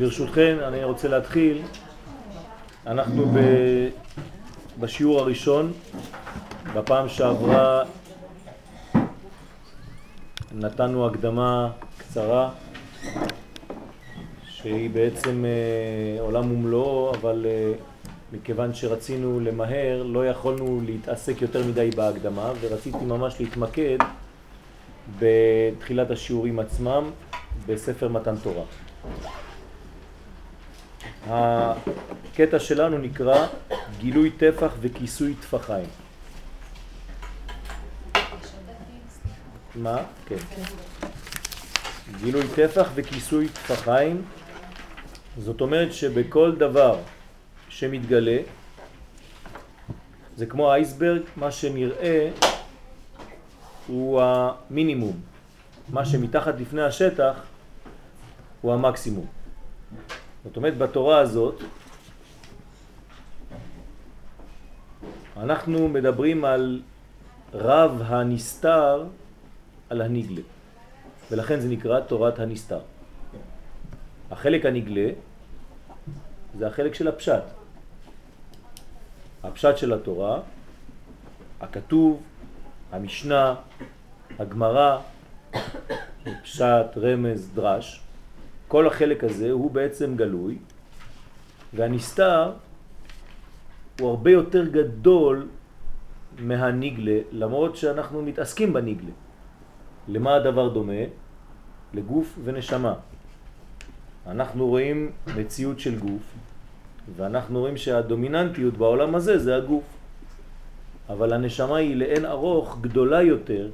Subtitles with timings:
[0.00, 1.62] ברשותכם, אני רוצה להתחיל.
[2.86, 3.38] אנחנו ב...
[4.80, 5.72] בשיעור הראשון,
[6.74, 7.84] בפעם שעברה
[10.54, 12.50] נתנו הקדמה קצרה
[14.48, 17.72] שהיא בעצם אה, עולם ומלואו, אבל אה,
[18.32, 23.98] מכיוון שרצינו למהר לא יכולנו להתעסק יותר מדי בהקדמה ורציתי ממש להתמקד
[25.18, 27.10] בתחילת השיעורים עצמם
[27.66, 28.64] בספר מתן תורה.
[31.30, 33.46] הקטע שלנו נקרא
[33.98, 35.86] גילוי טפח וכיסוי טפחיים.
[39.74, 39.96] מה?
[40.26, 40.36] כן.
[42.20, 44.22] גילוי טפח וכיסוי טפחיים,
[45.38, 46.98] זאת אומרת שבכל דבר
[47.68, 48.38] שמתגלה,
[50.36, 52.30] זה כמו אייסברג, מה שנראה
[53.86, 55.20] הוא המינימום,
[55.88, 57.34] מה שמתחת לפני השטח
[58.60, 59.39] הוא המקסימום.
[60.44, 61.62] זאת אומרת, בתורה הזאת
[65.36, 66.82] אנחנו מדברים על
[67.54, 69.06] רב הנסתר
[69.90, 70.42] על הנגלה,
[71.30, 72.80] ולכן זה נקרא תורת הנסתר.
[74.30, 75.10] החלק הנגלה
[76.58, 77.42] זה החלק של הפשט.
[79.42, 80.40] הפשט של התורה,
[81.60, 82.22] הכתוב,
[82.92, 83.54] המשנה,
[84.38, 84.98] הגמרא,
[86.42, 88.00] פשט, רמז, דרש,
[88.70, 90.58] כל החלק הזה הוא בעצם גלוי,
[91.74, 92.52] והנסתר
[94.00, 95.48] הוא הרבה יותר גדול
[96.38, 99.10] מהניגלה, למרות שאנחנו מתעסקים בניגלה.
[100.08, 101.02] למה הדבר דומה?
[101.94, 102.94] לגוף ונשמה.
[104.26, 106.26] אנחנו רואים מציאות של גוף,
[107.16, 109.84] ואנחנו רואים שהדומיננטיות בעולם הזה זה הגוף.
[111.10, 113.68] אבל הנשמה היא לאין ארוך גדולה יותר,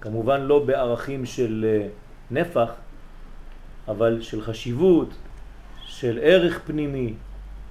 [0.00, 1.88] כמובן לא בערכים של אה,
[2.30, 2.85] נפח,
[3.88, 5.08] אבל של חשיבות,
[5.86, 7.14] של ערך פנימי,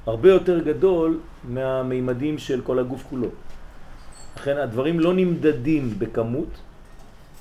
[0.06, 3.30] הרבה יותר גדול מהמימדים של כל הגוף כולו.
[4.36, 6.50] לכן הדברים לא נמדדים בכמות,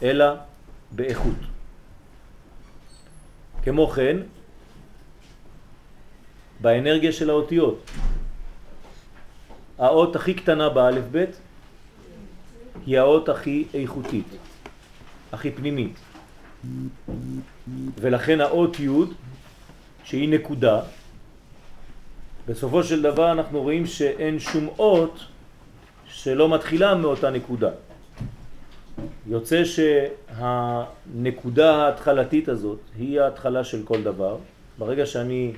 [0.02, 0.26] אלא
[0.92, 1.40] באיכות.
[3.62, 4.16] כמו כן,
[6.60, 7.90] באנרגיה של האותיות.
[9.78, 11.30] האות הכי קטנה באלף בית
[12.86, 14.26] היא האות הכי איכותית,
[15.32, 16.13] הכי פנימית.
[17.98, 18.88] ולכן האות י'
[20.04, 20.80] שהיא נקודה,
[22.48, 25.18] בסופו של דבר אנחנו רואים שאין שום אות
[26.06, 27.70] שלא מתחילה מאותה נקודה.
[29.26, 34.36] יוצא שהנקודה ההתחלתית הזאת היא ההתחלה של כל דבר.
[34.78, 35.52] ברגע שאני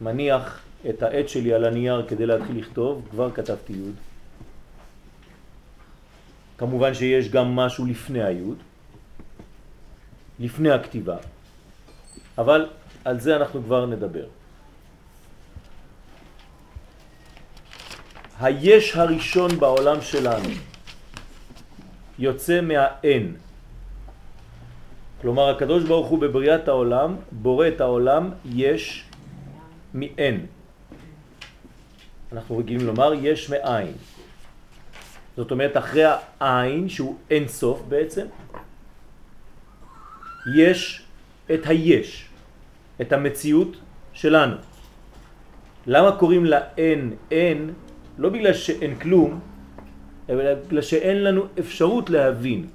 [0.00, 3.90] מניח את העט שלי על הנייר כדי להתחיל לכתוב, כבר כתבתי י'.
[6.58, 8.56] כמובן שיש גם משהו לפני היוד,
[10.40, 11.16] לפני הכתיבה,
[12.38, 12.68] אבל
[13.04, 14.26] על זה אנחנו כבר נדבר.
[18.40, 20.48] היש הראשון בעולם שלנו
[22.18, 23.36] יוצא מהאין.
[25.20, 29.04] כלומר, הקדוש ברוך הוא בבריאת העולם בורא את העולם יש
[29.94, 30.46] מאין.
[32.32, 33.92] אנחנו רגילים לומר יש מאין.
[35.36, 36.04] זאת אומרת, אחרי
[36.40, 38.26] העין, שהוא אין סוף בעצם,
[40.54, 41.02] יש
[41.54, 42.28] את היש,
[43.00, 43.76] את המציאות
[44.12, 44.56] שלנו.
[45.86, 47.70] למה קוראים לה אין אין?
[48.18, 49.40] לא בגלל שאין כלום,
[50.30, 52.66] אלא בגלל שאין לנו אפשרות להבין.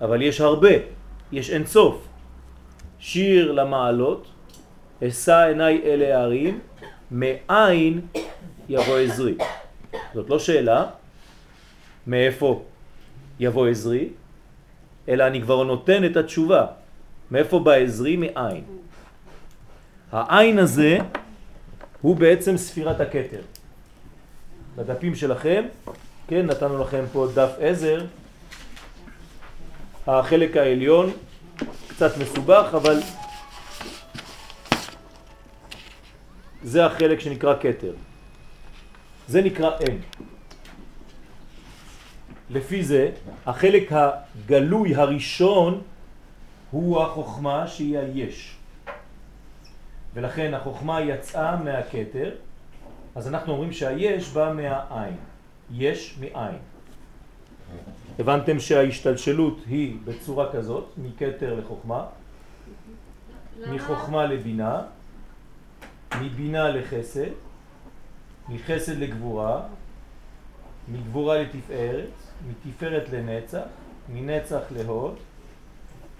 [0.00, 0.74] אבל יש הרבה,
[1.32, 2.08] יש אין סוף.
[2.98, 4.26] שיר למעלות,
[5.08, 6.60] אשא עיניי אלה הערים,
[7.10, 8.00] מאין
[8.68, 9.34] יבוא עזרי.
[10.14, 10.86] זאת לא שאלה
[12.06, 12.62] מאיפה
[13.40, 14.08] יבוא עזרי,
[15.08, 16.66] אלא אני כבר נותן את התשובה.
[17.30, 18.16] מאיפה בא עזרי?
[18.16, 18.64] מאין.
[20.12, 20.98] העין הזה
[22.00, 23.42] הוא בעצם ספירת הכתר.
[24.76, 25.64] בדפים שלכם,
[26.28, 28.04] כן, נתנו לכם פה דף עזר,
[30.06, 31.12] החלק העליון
[31.88, 33.00] קצת מסובך, אבל
[36.62, 37.92] זה החלק שנקרא כתר.
[39.28, 39.98] זה נקרא אין.
[42.50, 43.10] לפי זה,
[43.46, 45.82] החלק הגלוי הראשון
[46.70, 48.56] הוא החוכמה שהיא היש.
[50.14, 52.30] ולכן החוכמה יצאה מהכתר,
[53.14, 55.16] אז אנחנו אומרים שהיש בא מהעין.
[55.70, 56.56] יש מעין.
[58.18, 62.06] הבנתם שההשתלשלות היא בצורה כזאת, מכתר לחוכמה,
[63.70, 64.82] מחוכמה לבינה,
[66.20, 67.30] מבינה לחסד,
[68.48, 69.62] מחסד לגבורה,
[70.88, 72.10] מגבורה לתפארת,
[72.48, 73.62] מתפארת לנצח,
[74.08, 75.16] מנצח להוד,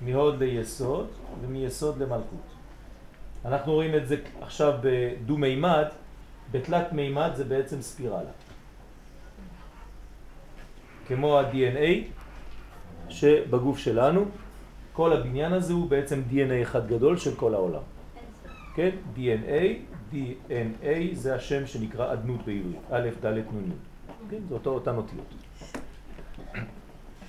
[0.00, 1.08] מהוד ליסוד
[1.42, 2.46] ומיסוד למלכות.
[3.44, 5.84] אנחנו רואים את זה עכשיו בדו-מימד,
[6.52, 8.30] בתלת מימד זה בעצם ספירלה.
[11.06, 12.04] כמו ה-DNA
[13.08, 14.24] שבגוף שלנו,
[14.92, 17.82] כל הבניין הזה הוא בעצם DNA אחד גדול של כל העולם.
[18.74, 18.90] כן?
[19.16, 19.64] DNA,
[20.12, 23.70] DNA זה השם שנקרא אדנות בעברית, א', ד', נ',
[24.30, 24.38] כן?
[24.48, 25.45] זה אותו, אותן אותיות.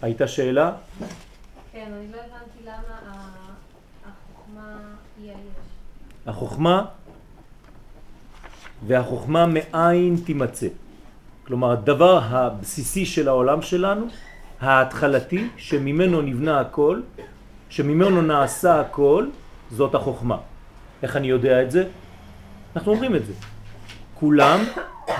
[0.01, 0.71] הייתה שאלה?
[1.71, 3.19] כן, אני לא הבנתי למה
[4.05, 4.77] החוכמה
[5.17, 5.37] היא היש.
[6.27, 6.85] החוכמה
[8.87, 10.67] והחוכמה מאין תימצא.
[11.45, 14.07] כלומר, הדבר הבסיסי של העולם שלנו,
[14.61, 17.01] ההתחלתי, שממנו נבנה הכל,
[17.69, 19.27] שממנו נעשה הכל,
[19.71, 20.37] זאת החוכמה.
[21.03, 21.89] איך אני יודע את זה?
[22.75, 23.33] אנחנו אומרים את זה.
[24.13, 24.59] כולם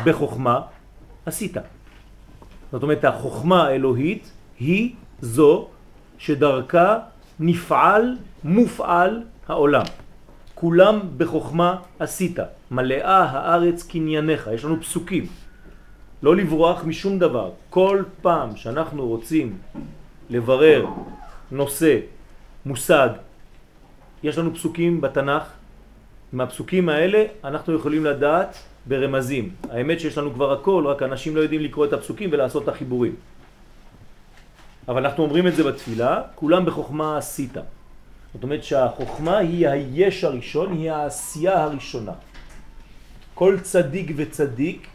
[0.05, 0.61] בחוכמה
[1.25, 1.57] עשית.
[2.71, 5.67] זאת אומרת, החוכמה האלוהית היא זו
[6.17, 6.99] שדרכה
[7.39, 9.85] נפעל, מופעל העולם.
[10.55, 12.39] כולם בחוכמה עשית,
[12.71, 15.25] מלאה הארץ קנייניך, יש לנו פסוקים.
[16.23, 17.51] לא לברוח משום דבר.
[17.69, 19.57] כל פעם שאנחנו רוצים
[20.29, 20.85] לברר
[21.51, 21.99] נושא,
[22.65, 23.09] מושג,
[24.23, 25.43] יש לנו פסוקים בתנ"ך,
[26.33, 29.49] מהפסוקים האלה אנחנו יכולים לדעת ברמזים.
[29.69, 33.15] האמת שיש לנו כבר הכל, רק אנשים לא יודעים לקרוא את הפסוקים ולעשות את החיבורים.
[34.87, 37.53] אבל אנחנו אומרים את זה בתפילה, כולם בחוכמה עשית.
[38.33, 42.11] זאת אומרת שהחוכמה היא היש הראשון, היא העשייה הראשונה.
[43.33, 44.87] כל צדיק וצדיק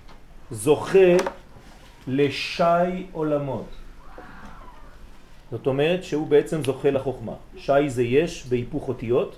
[0.51, 1.17] זוכה
[2.07, 3.67] לשי עולמות.
[5.51, 7.33] זאת אומרת שהוא בעצם זוכה לחוכמה.
[7.57, 9.37] שי זה יש בהיפוך אותיות,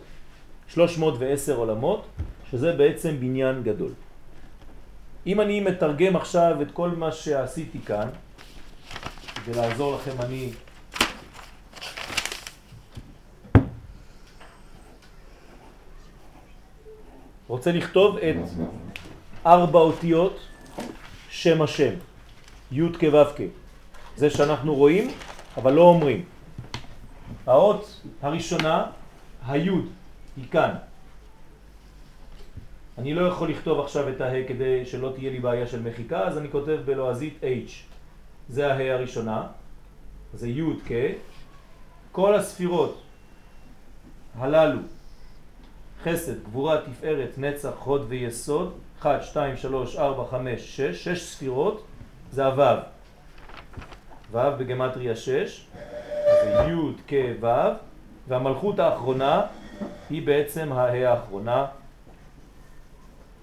[0.68, 2.06] 310 עולמות,
[2.50, 3.92] שזה בעצם בניין גדול.
[5.26, 8.08] אם אני מתרגם עכשיו את כל מה שעשיתי כאן,
[9.44, 10.52] כדי לעזור לכם אני
[17.48, 18.36] רוצה לכתוב את
[19.46, 20.40] ארבע אותיות
[21.30, 21.94] שם השם,
[22.72, 23.40] י' כו' כ'.
[24.16, 25.10] זה שאנחנו רואים,
[25.56, 26.24] אבל לא אומרים.
[27.46, 28.86] האות הראשונה,
[29.46, 29.88] היוד,
[30.36, 30.74] היא כאן.
[32.98, 36.38] אני לא יכול לכתוב עכשיו את הה כדי שלא תהיה לי בעיה של מחיקה, אז
[36.38, 37.93] אני כותב בלועזית H.
[38.48, 39.46] זה הה הראשונה,
[40.34, 40.92] זה י' כ'.
[42.12, 43.02] כל הספירות
[44.38, 44.78] הללו,
[46.02, 51.84] חסד, גבורה, תפארת, נצח, הוד ויסוד, 1, 2, 3, 4, 5, 6, 6 ספירות,
[52.32, 52.78] זה הוו.
[54.30, 55.66] וו בגמטריה 6,
[56.24, 57.46] זה י' כ' ו',
[58.28, 59.42] והמלכות האחרונה
[60.10, 61.66] היא בעצם הה האחרונה.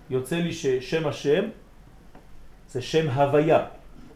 [0.10, 1.44] יוצא לי ששם השם
[2.70, 3.66] זה שם הוויה.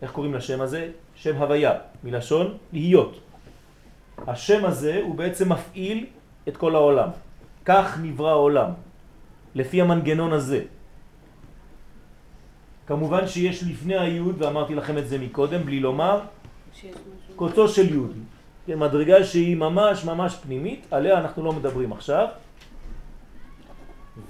[0.05, 0.89] איך קוראים לשם הזה?
[1.15, 1.73] שם הוויה,
[2.03, 3.19] מלשון להיות.
[4.27, 6.05] השם הזה הוא בעצם מפעיל
[6.47, 7.09] את כל העולם.
[7.65, 8.71] כך נברא העולם,
[9.55, 10.61] לפי המנגנון הזה.
[12.87, 16.19] כמובן שיש לפני היוד, ואמרתי לכם את זה מקודם, בלי לומר,
[17.35, 18.13] קוצו של יוד.
[18.65, 22.27] כן, מדרגה שהיא ממש ממש פנימית, עליה אנחנו לא מדברים עכשיו.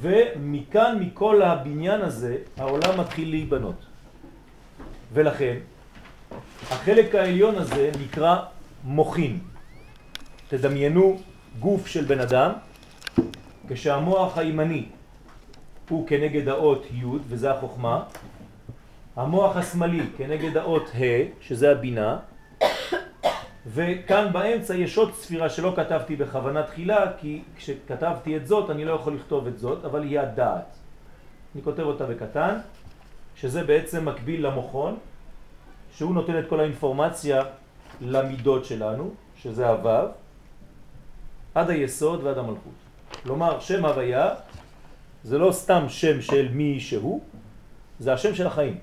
[0.01, 3.84] ומכאן, מכל הבניין הזה, העולם מתחיל להיבנות.
[5.15, 5.57] ולכן,
[6.71, 8.35] החלק העליון הזה נקרא
[8.83, 9.39] מוחין.
[10.47, 11.17] תדמיינו
[11.59, 12.51] גוף של בן אדם,
[13.67, 14.85] כשהמוח הימני
[15.89, 18.03] הוא כנגד האות י' וזה החוכמה,
[19.15, 22.17] המוח השמאלי כנגד האות ה' שזה הבינה,
[23.67, 28.93] וכאן באמצע יש עוד ספירה שלא כתבתי בכוונה תחילה, כי כשכתבתי את זאת אני לא
[28.93, 30.75] יכול לכתוב את זאת, אבל היא הדעת.
[31.55, 32.57] אני כותב אותה בקטן,
[33.35, 34.97] שזה בעצם מקביל למוכון,
[35.97, 37.43] שהוא נותן את כל האינפורמציה
[38.01, 40.07] למידות שלנו, שזה הוו,
[41.55, 42.73] עד היסוד ועד המלכות.
[43.23, 44.35] כלומר, שם הוויה
[45.23, 47.21] זה לא סתם שם של מי שהוא,
[47.99, 48.77] זה השם של החיים.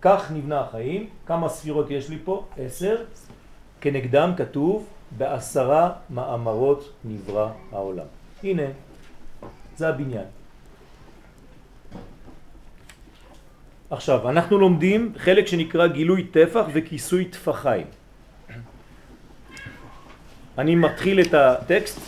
[0.00, 2.44] כך נבנה החיים, כמה ספירות יש לי פה?
[2.58, 3.04] עשר.
[3.80, 4.86] כנגדם כתוב
[5.18, 8.06] בעשרה מאמרות נברא העולם.
[8.42, 8.62] הנה,
[9.76, 10.37] זה הבניין.
[13.90, 17.86] עכשיו, אנחנו לומדים חלק שנקרא גילוי טפח וכיסוי טפחיים.
[20.58, 22.00] אני מתחיל את הטקסט,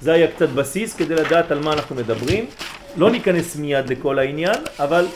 [0.00, 2.46] זה היה קצת בסיס כדי לדעת על מה אנחנו מדברים.
[2.96, 5.06] לא ניכנס מיד לכל העניין, אבל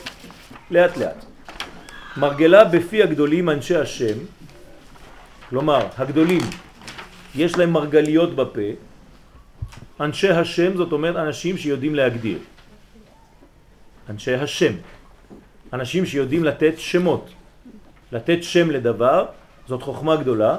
[0.71, 1.25] לאט לאט.
[2.16, 4.18] מרגלה בפי הגדולים אנשי השם,
[5.49, 6.42] כלומר הגדולים
[7.35, 8.71] יש להם מרגליות בפה,
[10.00, 12.38] אנשי השם זאת אומרת אנשים שיודעים להגדיר.
[14.11, 14.73] אנשי השם,
[15.76, 17.30] אנשים שיודעים לתת שמות.
[18.12, 19.26] לתת שם לדבר
[19.68, 20.56] זאת חוכמה גדולה,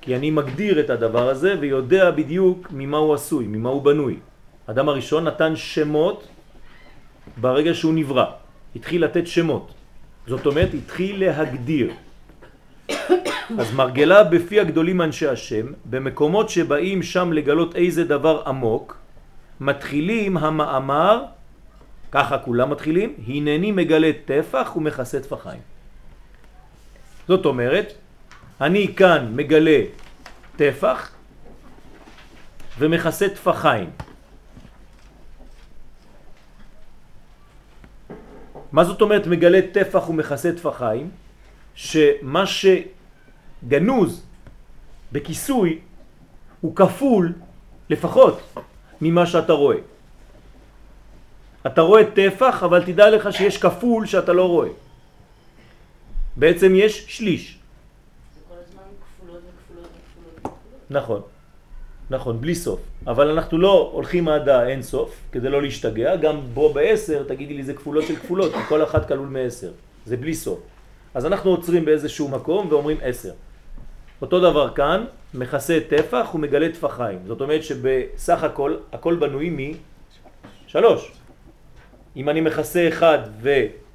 [0.00, 4.16] כי אני מגדיר את הדבר הזה ויודע בדיוק ממה הוא עשוי, ממה הוא בנוי.
[4.66, 6.28] אדם הראשון נתן שמות
[7.36, 8.24] ברגע שהוא נברא.
[8.76, 9.74] התחיל לתת שמות.
[10.26, 11.92] זאת אומרת, התחיל להגדיר.
[13.58, 18.96] אז מרגלה בפי הגדולים אנשי השם, במקומות שבאים שם לגלות איזה דבר עמוק,
[19.60, 21.24] מתחילים המאמר,
[22.12, 25.60] ככה כולם מתחילים, הנני מגלה טפח ומכסה טפחיים.
[27.28, 27.92] זאת אומרת,
[28.60, 29.80] אני כאן מגלה
[30.56, 31.12] טפח
[32.78, 33.90] ומכסה טפחיים.
[38.72, 41.10] מה זאת אומרת מגלה טפח ומכסה טפחיים?
[41.74, 44.26] שמה שגנוז
[45.12, 45.78] בכיסוי
[46.60, 47.32] הוא כפול
[47.90, 48.40] לפחות
[49.00, 49.76] ממה שאתה רואה.
[51.66, 54.68] אתה רואה טפח, אבל תדע לך שיש כפול שאתה לא רואה.
[56.36, 57.58] בעצם יש שליש.
[60.90, 61.20] נכון,
[62.10, 62.80] נכון, בלי סוף.
[63.06, 66.16] אבל אנחנו לא הולכים עד האין סוף, כדי לא להשתגע.
[66.16, 69.70] גם בו בעשר, תגידי לי, זה כפולות של כפולות, כי כל אחת כלול מעשר.
[70.06, 70.58] זה בלי סוף.
[71.14, 73.32] אז אנחנו עוצרים באיזשהו מקום ואומרים עשר.
[74.22, 77.18] אותו דבר כאן, מכסה טפח ומגלה טפחיים.
[77.26, 79.76] זאת אומרת שבסך הכל, הכל בנוי
[80.66, 81.17] משלוש.
[82.18, 83.50] אם אני מכסה אחד ו...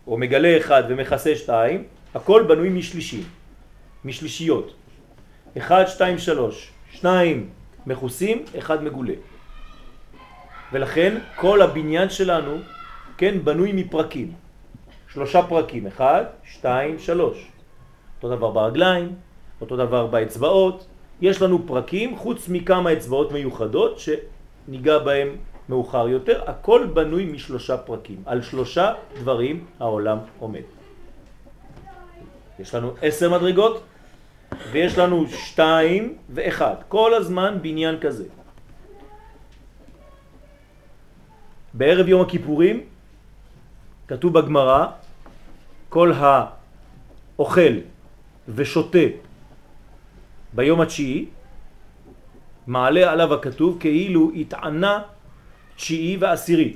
[0.08, 1.84] או מגלה אחד ומכסה שתיים,
[2.16, 3.24] הכל בנוי משלישי,
[4.06, 4.74] משלישיות.
[5.58, 6.72] אחד, שתיים, שלוש.
[6.92, 7.50] שניים
[7.86, 9.14] מכוסים, אחד מגולה.
[10.72, 12.58] ולכן כל הבניין שלנו,
[13.18, 14.32] כן, בנוי מפרקים.
[15.14, 17.48] שלושה פרקים, אחד, שתיים, שלוש.
[18.16, 19.16] אותו דבר ברגליים,
[19.62, 20.88] אותו דבר באצבעות.
[21.22, 25.36] יש לנו פרקים, חוץ מכמה אצבעות מיוחדות שניגע בהם
[25.70, 28.24] מאוחר יותר, הכל בנוי משלושה פרקים.
[28.26, 30.66] על שלושה דברים העולם עומד.
[32.60, 33.84] יש לנו עשר מדרגות,
[34.72, 36.76] ויש לנו שתיים ואחד.
[36.88, 38.26] כל הזמן בניין כזה.
[41.74, 42.84] בערב יום הכיפורים
[44.08, 44.86] כתוב בגמרא
[45.90, 47.74] כל האוכל
[48.48, 49.08] ושותה
[50.54, 51.26] ביום התשיעי
[52.68, 55.02] מעלה עליו הכתוב כאילו התענה
[55.76, 56.74] תשיעי ועשירי.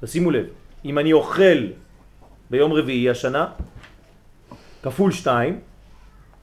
[0.00, 0.46] תשימו לב,
[0.84, 1.66] אם אני אוכל
[2.50, 3.46] ביום רביעי השנה
[4.82, 5.60] כפול שתיים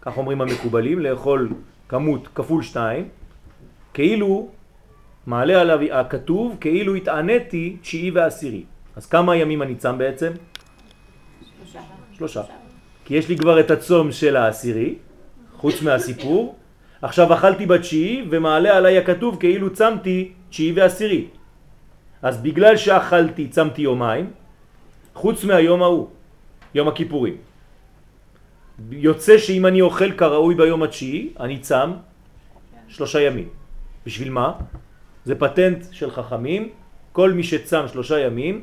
[0.02, 1.50] כך אומרים המקובלים, לאכול
[1.90, 3.08] כמות כפול שתיים,
[3.94, 4.50] כאילו
[5.28, 8.64] מעלה עליו הכתוב, כאילו התעניתי תשיעי ועשירי.
[8.96, 10.32] אז כמה ימים אני צם בעצם?
[11.60, 11.80] שלושה.
[12.18, 12.42] שלושה.
[13.06, 14.96] כי יש לי כבר את הצום של העשירי,
[15.56, 16.56] חוץ מהסיפור.
[17.02, 21.28] עכשיו אכלתי בתשיעי ומעלה עליי הכתוב כאילו צמתי תשיעי ועשירי.
[22.22, 24.32] אז בגלל שאכלתי צמתי יומיים,
[25.14, 26.08] חוץ מהיום ההוא,
[26.76, 27.38] יום הכיפורים.
[28.92, 31.92] יוצא שאם אני אוכל כראוי ביום התשיעי, אני צם
[32.88, 33.50] שלושה ימים.
[34.06, 34.54] בשביל מה?
[35.26, 36.70] זה פטנט של חכמים,
[37.12, 38.62] כל מי שצם שלושה ימים,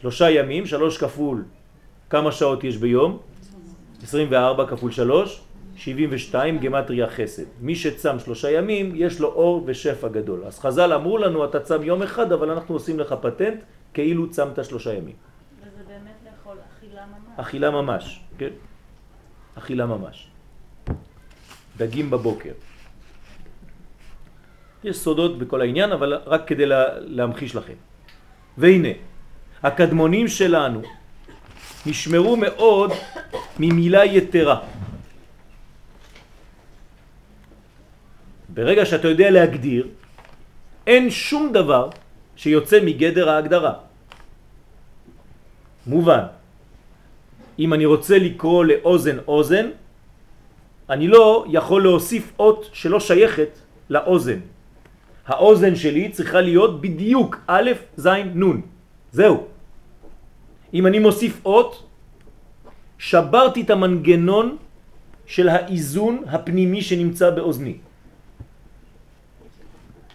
[0.00, 1.44] שלושה ימים, שלוש כפול,
[2.10, 3.18] כמה שעות יש ביום?
[4.02, 5.40] 24 כפול שלוש,
[5.76, 7.44] 72 גמטריה חסד.
[7.60, 10.44] מי שצם שלושה ימים, יש לו אור ושפע גדול.
[10.44, 13.62] אז חז"ל אמרו לנו, אתה צם יום אחד, אבל אנחנו עושים לך פטנט,
[13.94, 15.14] כאילו צמת שלושה ימים.
[15.60, 17.36] וזה באמת לאכול אכילה ממש.
[17.36, 18.20] אכילה ממש.
[18.38, 18.50] כן?
[19.54, 20.28] אכילה ממש.
[21.76, 22.52] דגים בבוקר.
[24.84, 27.78] יש סודות בכל העניין, אבל רק כדי לה, להמחיש לכם.
[28.58, 28.88] והנה,
[29.62, 30.82] הקדמונים שלנו
[31.86, 32.90] נשמרו מאוד
[33.58, 34.60] ממילה יתרה.
[38.54, 39.88] ברגע שאתה יודע להגדיר,
[40.86, 41.90] אין שום דבר
[42.36, 43.74] שיוצא מגדר ההגדרה.
[45.86, 46.24] מובן.
[47.58, 49.66] אם אני רוצה לקרוא לאוזן אוזן,
[50.90, 53.52] אני לא יכול להוסיף אות שלא שייכת
[53.90, 54.40] לאוזן.
[55.26, 58.06] האוזן שלי צריכה להיות בדיוק א', ז',
[58.36, 58.60] נ'.
[59.12, 59.36] זהו.
[60.74, 61.72] אם אני מוסיף אות,
[62.98, 64.56] שברתי את המנגנון
[65.26, 67.91] של האיזון הפנימי שנמצא באוזני.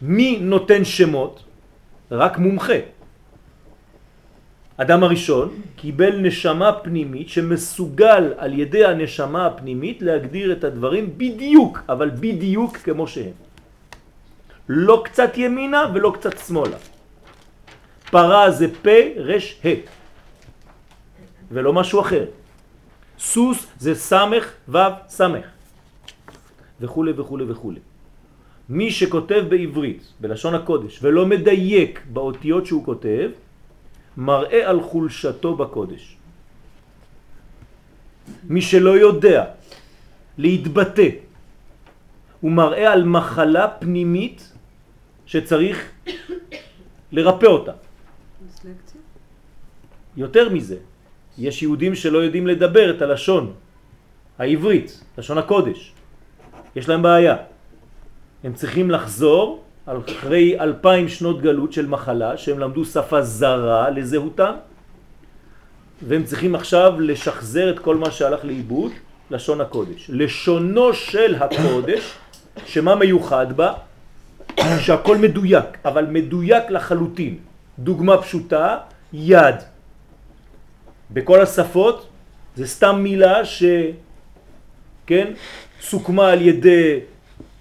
[0.01, 1.43] מי נותן שמות?
[2.11, 2.79] רק מומחה.
[4.77, 12.09] אדם הראשון קיבל נשמה פנימית שמסוגל על ידי הנשמה הפנימית להגדיר את הדברים בדיוק, אבל
[12.09, 13.33] בדיוק כמו שהם.
[14.69, 16.77] לא קצת ימינה ולא קצת שמאלה.
[18.11, 19.69] פרה זה פה, רש, ה.
[21.51, 22.25] ולא משהו אחר.
[23.19, 25.45] סוס זה סמך, וו, סמך.
[26.81, 27.96] וכו' וכו' וכו'.
[28.69, 33.29] מי שכותב בעברית, בלשון הקודש, ולא מדייק באותיות שהוא כותב,
[34.17, 36.17] מראה על חולשתו בקודש.
[38.43, 39.45] מי שלא יודע
[40.37, 41.09] להתבטא.
[42.41, 44.53] הוא מראה על מחלה פנימית
[45.25, 45.91] שצריך
[47.11, 47.71] לרפא אותה.
[50.17, 50.77] יותר מזה,
[51.37, 53.53] יש יהודים שלא יודעים לדבר את הלשון
[54.37, 55.93] העברית, לשון הקודש.
[56.75, 57.35] יש להם בעיה.
[58.47, 64.53] הם צריכים לחזור אחרי אלפיים שנות גלות של מחלה, שהם למדו שפה זרה לזהותם,
[66.07, 68.91] והם צריכים עכשיו לשחזר את כל מה שהלך לאיבוד,
[69.31, 70.09] לשון הקודש.
[70.13, 72.13] לשונו של הקודש,
[72.65, 73.73] שמה מיוחד בה?
[74.79, 77.37] שהכל מדויק, אבל מדויק לחלוטין.
[77.79, 78.77] דוגמה פשוטה,
[79.13, 79.55] יד.
[81.11, 82.07] בכל השפות
[82.55, 83.63] זה סתם מילה ש...
[85.07, 85.33] כן?
[85.81, 86.99] סוכמה על ידי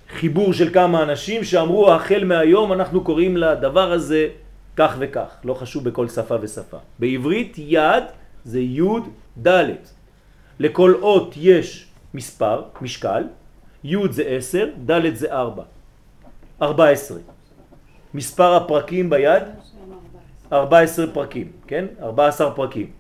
[0.09, 4.29] חיבור של כמה אנשים שאמרו החל מהיום אנחנו קוראים לדבר הזה
[4.77, 6.77] כך וכך, לא חשוב בכל שפה ושפה.
[6.99, 8.05] בעברית יד
[8.45, 8.83] זה י'
[9.47, 9.65] ד'.
[10.61, 13.25] לכל אות יש מספר, משקל,
[13.85, 15.63] י' זה 10, ד' זה 4.
[16.63, 17.19] 14.
[18.15, 19.43] מספר הפרקים ביד?
[20.53, 21.85] 14 פרקים, כן?
[22.03, 22.91] 14 פרקים.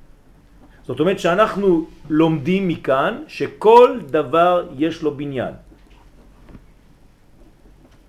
[0.85, 5.55] זאת אומרת שאנחנו לומדים מכאן שכל דבר יש לו בניין.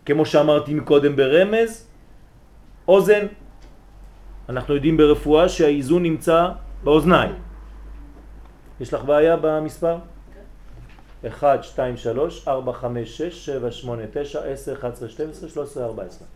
[0.08, 1.88] כמו שאמרתי מקודם ברמז,
[2.88, 3.28] אוזן,
[4.50, 6.48] אנחנו יודעים ברפואה שהאיזון נמצא
[6.84, 7.36] באוזניים.
[8.80, 9.98] יש לך בעיה במספר?
[11.28, 16.28] 1, 2, 3, 4, 5, 6, 7, 8, 9, 10, 11, 12, 13, 14.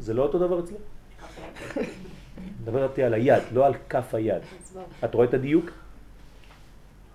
[0.00, 0.80] זה לא אותו דבר אצלך?
[2.62, 4.42] מדבר על היד, לא על כף היד.
[5.04, 5.70] את רואה את הדיוק?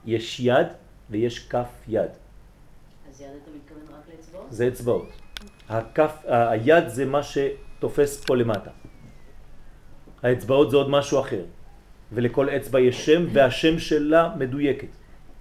[0.06, 0.68] יש יד
[1.10, 2.10] ויש כף יד.
[3.10, 4.46] אז יד אתה מתכוון רק לאצבעות?
[4.50, 5.23] זה אצבעות.
[5.70, 8.72] הכף, היד זה מה שתופס פה למטה.
[10.24, 11.44] האצבעות זה עוד משהו אחר.
[12.12, 14.88] ולכל אצבע יש שם והשם שלה מדויקת.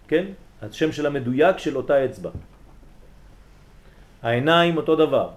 [0.09, 0.27] כן?
[0.63, 2.31] השם שלה מדויק של אותה אצבע.
[4.23, 5.31] העיניים אותו דבר.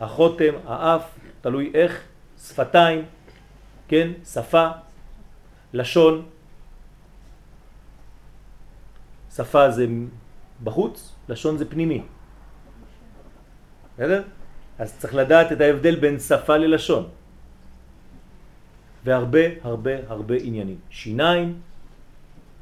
[0.00, 2.02] החותם, האף, תלוי איך,
[2.38, 3.04] שפתיים,
[3.88, 4.10] כן?
[4.24, 4.68] שפה,
[5.72, 6.26] לשון.
[9.36, 9.86] שפה זה
[10.64, 12.02] בחוץ, לשון זה פנימי.
[13.94, 14.22] בסדר?
[14.78, 17.08] אז צריך לדעת את ההבדל בין שפה ללשון.
[19.04, 20.76] והרבה הרבה הרבה עניינים.
[20.90, 21.60] שיניים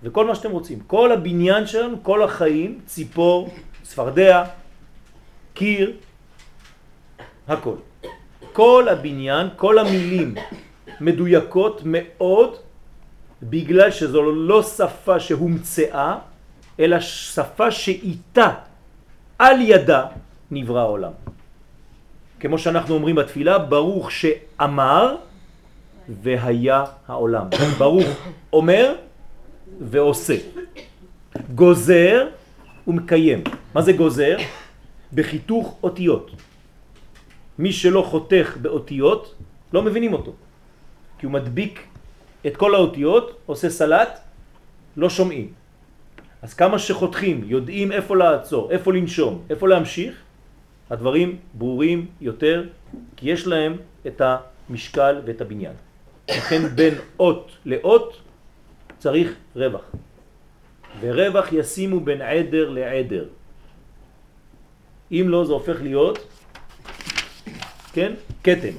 [0.02, 0.80] וכל מה שאתם רוצים.
[0.86, 4.44] כל הבניין שלנו, כל החיים, ציפור, צפרדע,
[5.54, 5.92] קיר,
[7.48, 7.76] הכל.
[8.52, 10.34] כל הבניין, כל המילים
[11.00, 12.56] מדויקות מאוד
[13.42, 16.18] בגלל שזו לא שפה שהומצאה,
[16.80, 18.48] אלא שפה שאיתה,
[19.38, 20.06] על ידה,
[20.52, 21.12] נברא העולם.
[22.40, 25.16] כמו שאנחנו אומרים בתפילה, ברוך שאמר
[26.08, 27.46] והיה העולם.
[27.78, 28.08] ברוך
[28.52, 28.94] אומר
[29.80, 30.36] ועושה.
[31.54, 32.28] גוזר
[32.86, 33.44] ומקיים.
[33.74, 34.36] מה זה גוזר?
[35.12, 36.30] בחיתוך אותיות.
[37.58, 39.34] מי שלא חותך באותיות,
[39.72, 40.32] לא מבינים אותו.
[41.18, 41.80] כי הוא מדביק
[42.46, 44.18] את כל האותיות, עושה סלט,
[44.96, 45.52] לא שומעים.
[46.42, 50.14] אז כמה שחותכים, יודעים איפה לעצור, איפה לנשום, איפה להמשיך,
[50.92, 52.64] הדברים ברורים יותר,
[53.16, 53.76] כי יש להם
[54.06, 55.72] את המשקל ואת הבניין.
[56.30, 58.20] לכן בין אות לאות
[58.98, 59.90] צריך רווח.
[61.00, 63.24] ורווח ישימו בין עדר לעדר.
[65.12, 66.18] אם לא, זה הופך להיות,
[67.92, 68.76] כן, קטם.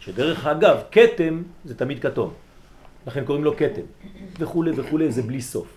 [0.00, 2.32] שדרך אגב, קטם זה תמיד כתום.
[3.06, 3.88] לכן קוראים לו קטם.
[4.38, 5.68] וכו' וכו', זה בלי סוף.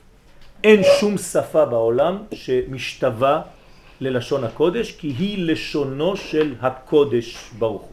[0.64, 3.42] אין שום שפה בעולם שמשתווה
[4.02, 7.92] ללשון הקודש, כי היא לשונו של הקודש ברוך הוא.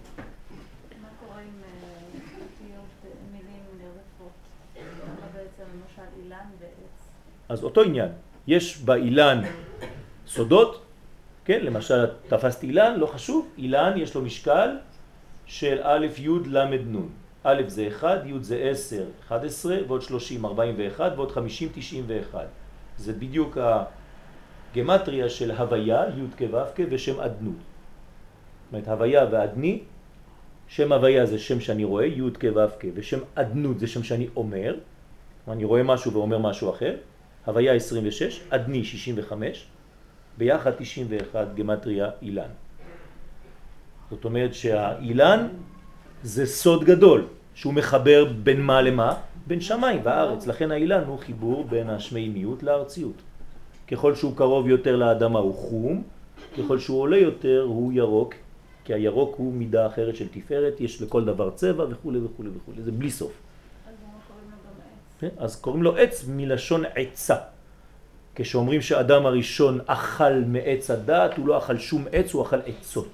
[7.48, 8.08] אז אותו עניין,
[8.46, 9.40] יש באילן
[10.26, 10.82] סודות,
[11.44, 14.76] כן, למשל תפסתי אילן, לא חשוב, אילן יש לו משקל
[15.46, 17.08] של א' י' ל' נ',
[17.44, 22.46] א' זה 1, י' זה 10, 11, ועוד 30, 41, ועוד 50, 91.
[22.96, 23.58] זה בדיוק
[24.72, 27.54] הגמטריה של הוויה, י' כו' ושם אדנות.
[27.54, 29.80] זאת אומרת, הוויה ואדני,
[30.68, 32.60] שם הוויה זה שם שאני רואה, י' כו'
[32.94, 34.74] ושם אדנות זה שם שאני אומר,
[35.48, 36.96] אני רואה משהו ואומר משהו אחר,
[37.44, 39.66] הוויה 26, אדני 65,
[40.38, 42.50] ביחד 91 גמטריה אילן.
[44.10, 45.48] זאת אומרת שהאילן
[46.22, 49.14] זה סוד גדול, שהוא מחבר בין מה למה?
[49.46, 50.46] בין שמיים וארץ.
[50.46, 53.22] לכן האילן הוא חיבור בין השמימיות לארציות.
[53.88, 56.02] ככל שהוא קרוב יותר לאדמה הוא חום,
[56.58, 58.34] ככל שהוא עולה יותר הוא ירוק,
[58.84, 62.92] כי הירוק הוא מידה אחרת של תפארת, יש לכל דבר צבע וכו' וכו' וכו', זה
[62.92, 63.32] בלי סוף.
[63.86, 65.20] אז למה קוראים לו גם עץ?
[65.20, 65.44] כן?
[65.44, 67.36] אז קוראים לו עץ מלשון עצה.
[68.34, 73.08] כשאומרים שאדם הראשון אכל מעץ הדעת, הוא לא אכל שום עץ, הוא אכל עצות.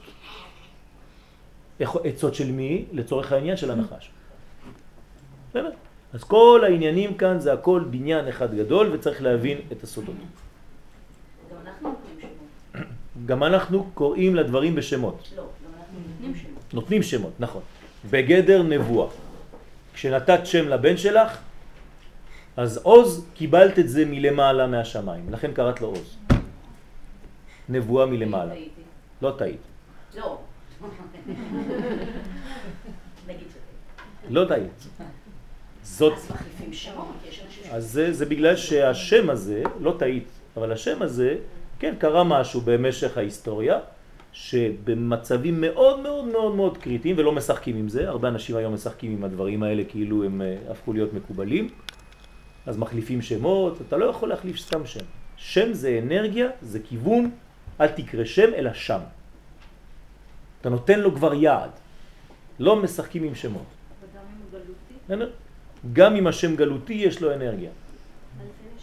[1.81, 2.85] עצות של מי?
[2.93, 4.11] לצורך העניין של הנחש.
[5.51, 5.71] בסדר?
[6.13, 10.15] אז כל העניינים כאן זה הכל בניין אחד גדול וצריך להבין את הסודות.
[10.15, 13.18] גם אנחנו נותנים שמות.
[13.29, 15.29] גם אנחנו קוראים לדברים בשמות.
[15.37, 16.75] לא, גם אנחנו נותנים שמות.
[16.75, 17.63] נותנים שמות, נכון.
[18.11, 19.09] בגדר נבואה.
[19.95, 21.39] כשנתת שם לבן שלך,
[22.57, 26.17] אז עוז קיבלת את זה מלמעלה מהשמיים, לכן קראת לו עוז.
[27.69, 28.55] נבואה מלמעלה.
[29.23, 29.61] לא טעית.
[30.17, 30.39] לא.
[34.31, 34.89] לא טעית.
[35.83, 36.13] זאת,
[37.71, 41.37] אז זה בגלל שהשם הזה, לא טעית, אבל השם הזה,
[41.79, 43.79] כן, קרה משהו במשך ההיסטוריה,
[44.33, 49.25] שבמצבים מאוד מאוד מאוד מאוד קריטיים, ולא משחקים עם זה, הרבה אנשים היום משחקים עם
[49.25, 51.69] הדברים האלה כאילו הם אה, הפכו להיות מקובלים,
[52.67, 55.05] אז מחליפים שמות, אתה לא יכול להחליף סתם שם.
[55.37, 57.31] שם זה אנרגיה, זה כיוון,
[57.81, 59.01] אל תקרא שם אלא שם.
[60.61, 61.71] אתה נותן לו כבר יעד,
[62.59, 63.63] לא משחקים עם שמות.
[63.63, 64.61] וגם אם הוא
[65.09, 65.33] גלותי?
[65.93, 67.71] גם אם השם גלותי יש לו אנרגיה.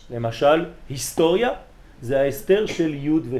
[0.09, 1.49] למשל, היסטוריה
[2.05, 3.39] זה ההסתר של י' וה'.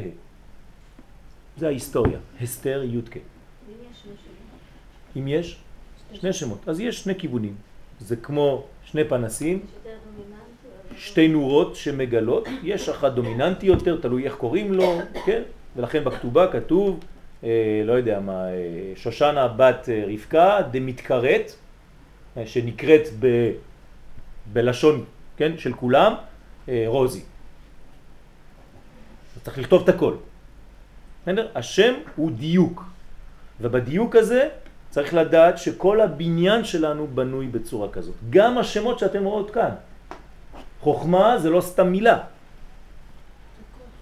[1.57, 3.17] זה ההיסטוריה, הסתר י' כ'.
[5.17, 5.59] אם יש
[6.13, 7.55] שני שמות, שמות, אז יש שני כיוונים.
[7.99, 9.65] זה כמו שני פנסים,
[10.97, 15.41] שתי נורות שמגלות, יש אחת דומיננטי יותר, תלוי איך קוראים לו, כן?
[15.75, 16.99] ולכן בכתובה כתוב,
[17.43, 18.53] אה, לא יודע מה, אה,
[18.95, 21.51] שושנה בת אה, רבקה דמתקראת,
[22.37, 23.51] אה, שנקראת ב,
[24.53, 25.05] בלשון,
[25.37, 26.13] כן, של כולם,
[26.69, 27.21] אה, רוזי.
[29.45, 30.13] צריך לכתוב את הכל.
[31.23, 31.47] בסדר?
[31.55, 32.83] השם הוא דיוק,
[33.61, 34.49] ובדיוק הזה
[34.89, 38.15] צריך לדעת שכל הבניין שלנו בנוי בצורה כזאת.
[38.29, 39.69] גם השמות שאתם רואות כאן.
[40.81, 42.19] חוכמה זה לא סתם מילה.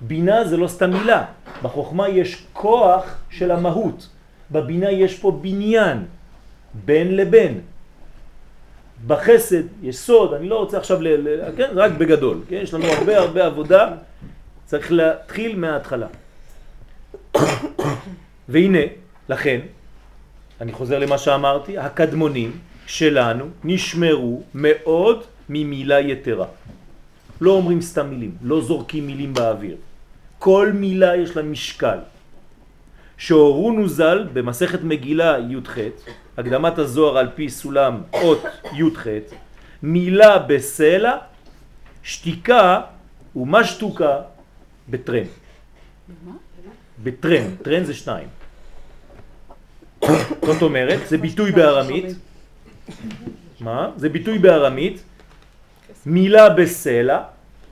[0.02, 1.26] בינה זה לא סתם מילה.
[1.62, 4.10] בחוכמה יש כוח של המהות.
[4.52, 6.06] בבינה יש פה בניין,
[6.86, 7.62] בין לבין.
[9.08, 12.42] בחסד יש סוד, אני לא רוצה עכשיו, ל, ל, כן, רק בגדול.
[12.48, 12.60] כן?
[12.64, 13.92] יש לנו הרבה הרבה עבודה,
[14.66, 16.08] צריך להתחיל מההתחלה.
[18.50, 18.80] והנה,
[19.30, 19.60] לכן,
[20.62, 22.52] אני חוזר למה שאמרתי, הקדמונים
[22.88, 26.46] שלנו נשמרו מאוד ממילה יתרה.
[27.42, 29.76] לא אומרים סתם מילים, לא זורקים מילים באוויר.
[30.40, 31.98] כל מילה יש לה משקל.
[33.18, 35.78] שהורונו ז"ל במסכת מגילה י"ח,
[36.38, 39.08] הקדמת הזוהר על פי סולם אות י"ח,
[39.84, 41.18] מילה בסלע,
[42.04, 42.82] שתיקה
[43.36, 43.64] ומה
[44.90, 45.24] בטרן.
[47.04, 48.28] בטרן, טרן זה שניים.
[50.42, 52.06] זאת אומרת, זה ביטוי בארמית.
[53.60, 53.92] מה?
[53.98, 55.04] זה ביטוי בארמית.
[56.06, 57.24] מילה בסלע,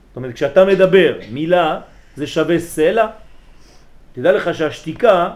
[0.08, 1.80] זאת אומרת, כשאתה מדבר מילה
[2.16, 3.06] זה שווה סלע,
[4.12, 5.30] תדע לך שהשתיקה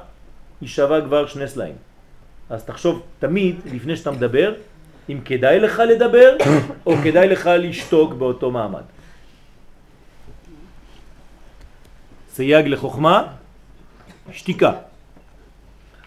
[0.60, 1.74] היא שווה כבר שני סלעים.
[2.50, 4.54] אז תחשוב תמיד, לפני שאתה מדבר,
[5.08, 6.36] אם כדאי לך לדבר
[6.86, 8.82] או כדאי לך לשתוק באותו מעמד.
[12.36, 13.32] סייג לחוכמה,
[14.32, 14.72] שתיקה.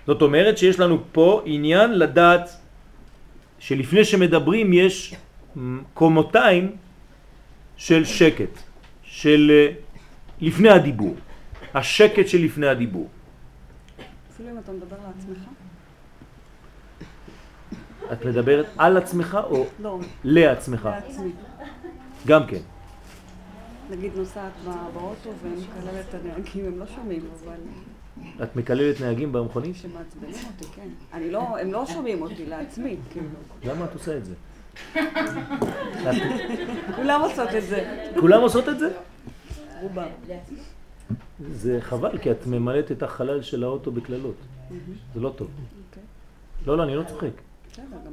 [0.08, 2.50] זאת אומרת שיש לנו פה עניין לדעת
[3.60, 5.16] שלפני שמדברים יש
[5.94, 6.76] קומותיים
[7.78, 8.54] של שקט,
[9.04, 9.74] של אה,
[10.42, 11.16] לפני הדיבור,
[11.74, 13.10] השקט של לפני הדיבור.
[14.34, 15.42] אפילו אם אתה מדבר לעצמך?
[18.14, 20.90] את מדברת על עצמך או לא, לעצמך?
[20.92, 21.32] לעצמי.
[22.28, 22.62] גם כן.
[23.90, 24.52] נגיד נוסעת
[24.94, 27.56] באוטו ומקללת את הנהגים, הם לא שומעים, אבל
[28.44, 29.76] את מקללת נהגים במכונית?
[29.76, 30.88] שמעצבנים אותי, כן.
[31.14, 33.28] אני לא, הם לא שומעים אותי לעצמי, כאילו.
[33.64, 34.34] למה את עושה את זה?
[36.96, 38.92] כולם עושות את זה, כולם עושות את זה?
[39.82, 40.08] רובם.
[41.52, 44.36] זה חבל, כי את ממלאת את החלל של האוטו בקללות.
[45.14, 45.48] זה לא טוב.
[45.90, 46.04] אוקיי.
[46.68, 47.28] לא, לא, אני לא צוחק.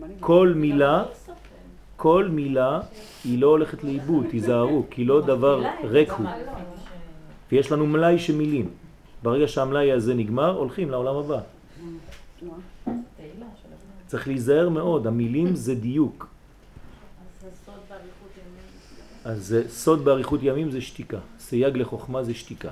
[0.03, 0.15] אני...
[0.21, 1.05] כל מילה,
[1.96, 2.80] כל מילה
[3.24, 6.26] היא לא הולכת לאיבוד, תיזהרו, כי לא דבר ריק הוא.
[7.52, 8.68] ויש לנו מלאי של מילים.
[9.22, 11.40] ברגע שהמלאי הזה נגמר, הולכים לעולם הבא.
[14.06, 16.28] צריך להיזהר מאוד, המילים זה דיוק.
[19.24, 21.18] אז סוד באריכות ימים זה שתיקה.
[21.38, 22.70] סייג לחוכמה זה שתיקה.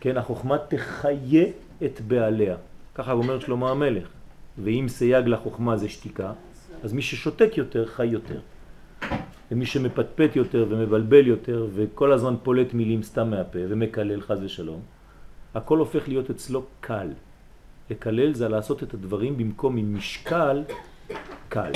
[0.00, 1.44] כן, החוכמה תחיה
[1.84, 2.56] את בעליה.
[2.94, 4.08] ככה אומר שלמה המלך.
[4.58, 6.32] ואם סייג לחוכמה זה שתיקה,
[6.82, 8.40] אז מי ששותק יותר חי יותר.
[9.50, 14.80] ומי שמפטפט יותר ומבלבל יותר וכל הזמן פולט מילים סתם מהפה ומקלל חס ושלום,
[15.54, 17.08] הכל הופך להיות אצלו קל.
[17.90, 20.64] לקלל זה לעשות את הדברים במקום עם משקל
[21.48, 21.72] קל.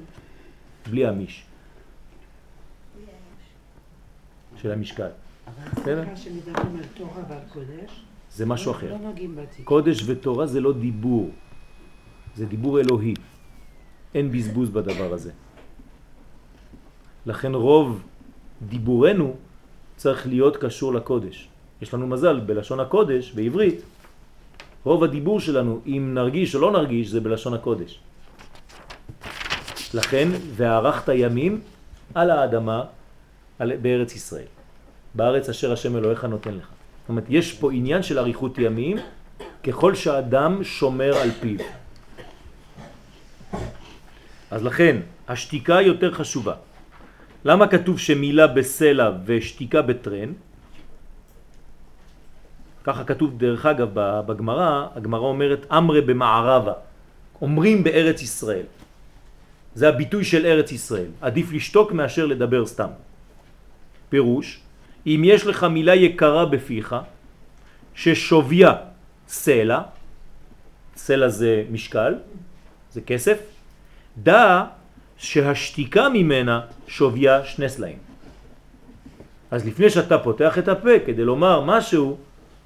[0.90, 1.44] בלי המיש.
[4.56, 5.08] של המשקל.
[5.76, 6.04] בסדר?
[8.30, 8.92] זה משהו לא- אחר.
[8.92, 9.10] לא.
[9.64, 11.30] קודש ותורה זה לא דיבור,
[12.36, 13.14] זה דיבור אלוהי.
[14.14, 15.30] אין בזבוז בדבר הזה.
[17.26, 18.02] לכן רוב
[18.68, 19.36] דיבורנו
[19.96, 21.48] צריך להיות קשור לקודש.
[21.82, 23.82] יש לנו מזל, בלשון הקודש, בעברית,
[24.84, 28.00] רוב הדיבור שלנו, אם נרגיש או לא נרגיש, זה בלשון הקודש.
[29.94, 31.60] לכן, והערכת ימים
[32.14, 32.84] על האדמה
[33.58, 34.50] על, בארץ ישראל.
[35.14, 36.66] בארץ אשר השם אלוהיך נותן לך.
[37.00, 38.96] זאת אומרת, יש פה עניין של אריכות ימים,
[39.64, 41.58] ככל שהאדם שומר על פיו.
[44.52, 44.96] אז לכן,
[45.28, 46.54] השתיקה יותר חשובה.
[47.44, 50.32] למה כתוב שמילה בסלע ושתיקה בטרן?
[52.84, 56.72] ככה כתוב דרך אגב בגמרא, הגמרא אומרת אמרה במערבה,
[57.40, 58.68] אומרים בארץ ישראל.
[59.74, 61.10] זה הביטוי של ארץ ישראל.
[61.20, 62.92] עדיף לשתוק מאשר לדבר סתם.
[64.12, 64.60] פירוש,
[65.06, 66.96] אם יש לך מילה יקרה בפיך,
[67.94, 68.72] ששוויה
[69.28, 69.80] סלע,
[70.96, 72.14] סלע זה משקל,
[72.92, 73.61] זה כסף,
[74.18, 74.64] דע
[75.16, 77.98] שהשתיקה ממנה שוויה שני סלעים.
[79.50, 82.16] אז לפני שאתה פותח את הפה כדי לומר משהו,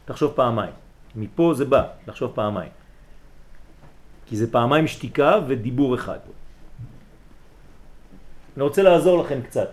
[0.05, 0.73] תחשוב פעמיים.
[1.17, 2.71] מפה זה בא, לחשוב פעמיים.
[4.27, 6.19] כי זה פעמיים שתיקה ודיבור אחד.
[8.57, 9.69] אני רוצה לעזור לכם קצת.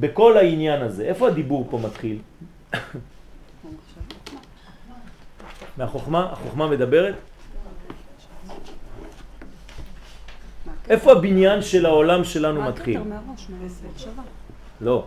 [0.00, 2.18] בכל העניין הזה, איפה הדיבור פה מתחיל?
[5.78, 6.32] מהחוכמה?
[6.32, 7.14] החוכמה מדברת?
[10.90, 13.00] איפה הבניין של העולם שלנו מתחיל?
[14.80, 15.04] לא.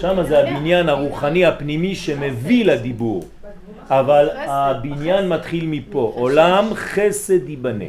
[0.00, 3.24] שם זה הבניין הרוחני הפנימי שמביא לדיבור.
[3.88, 6.12] אבל הבניין מתחיל מפה.
[6.16, 7.84] עולם חסד ייבנה.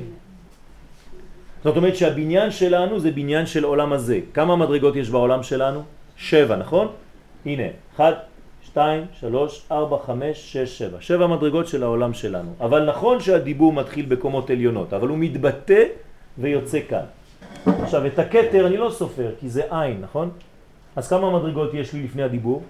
[1.63, 4.19] זאת אומרת שהבניין שלנו זה בניין של עולם הזה.
[4.33, 5.83] כמה מדרגות יש בעולם שלנו?
[6.17, 6.87] שבע, נכון?
[7.45, 7.63] הנה,
[7.95, 8.15] אחת,
[8.63, 10.97] שתיים, שלוש, ארבע, חמש, שש, שבע.
[10.99, 12.53] שבע מדרגות של העולם שלנו.
[12.59, 15.83] אבל נכון שהדיבור מתחיל בקומות עליונות, אבל הוא מתבטא
[16.37, 17.05] ויוצא כאן.
[17.65, 20.31] עכשיו, את הקטר אני לא סופר, כי זה עין, נכון?
[20.95, 22.63] אז כמה מדרגות יש לי לפני הדיבור?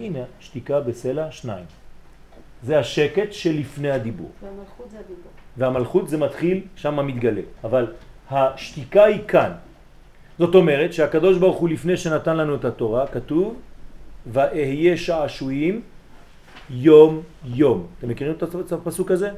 [0.00, 1.64] הנה, שתיקה בסלע, שניים.
[2.62, 4.30] זה השקט שלפני הדיבור.
[4.42, 5.30] והמלכות זה הדיבור.
[5.56, 7.40] והמלכות זה מתחיל, שם מתגלה.
[7.64, 7.92] אבל
[8.30, 9.52] השתיקה היא כאן.
[10.38, 13.56] זאת אומרת שהקדוש ברוך הוא לפני שנתן לנו את התורה, כתוב
[14.26, 15.82] ואהיה שעשועים
[16.70, 17.86] יום יום.
[17.98, 19.30] אתם מכירים את הפסוק הזה?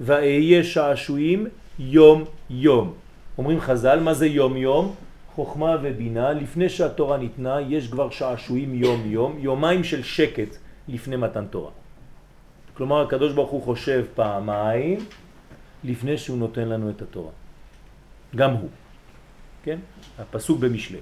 [0.00, 1.46] ואהיה שעשועים
[1.78, 2.92] יום יום.
[3.38, 4.94] אומרים חז"ל, מה זה יום יום?
[5.34, 10.56] חוכמה ובינה, לפני שהתורה ניתנה יש כבר שעשועים יום יום, יומיים של שקט
[10.88, 11.70] לפני מתן תורה.
[12.74, 14.98] כלומר הקדוש ברוך הוא חושב פעמיים
[15.84, 17.30] לפני שהוא נותן לנו את התורה.
[18.36, 18.68] גם הוא.
[19.62, 19.78] כן?
[20.18, 20.98] הפסוק במשלי.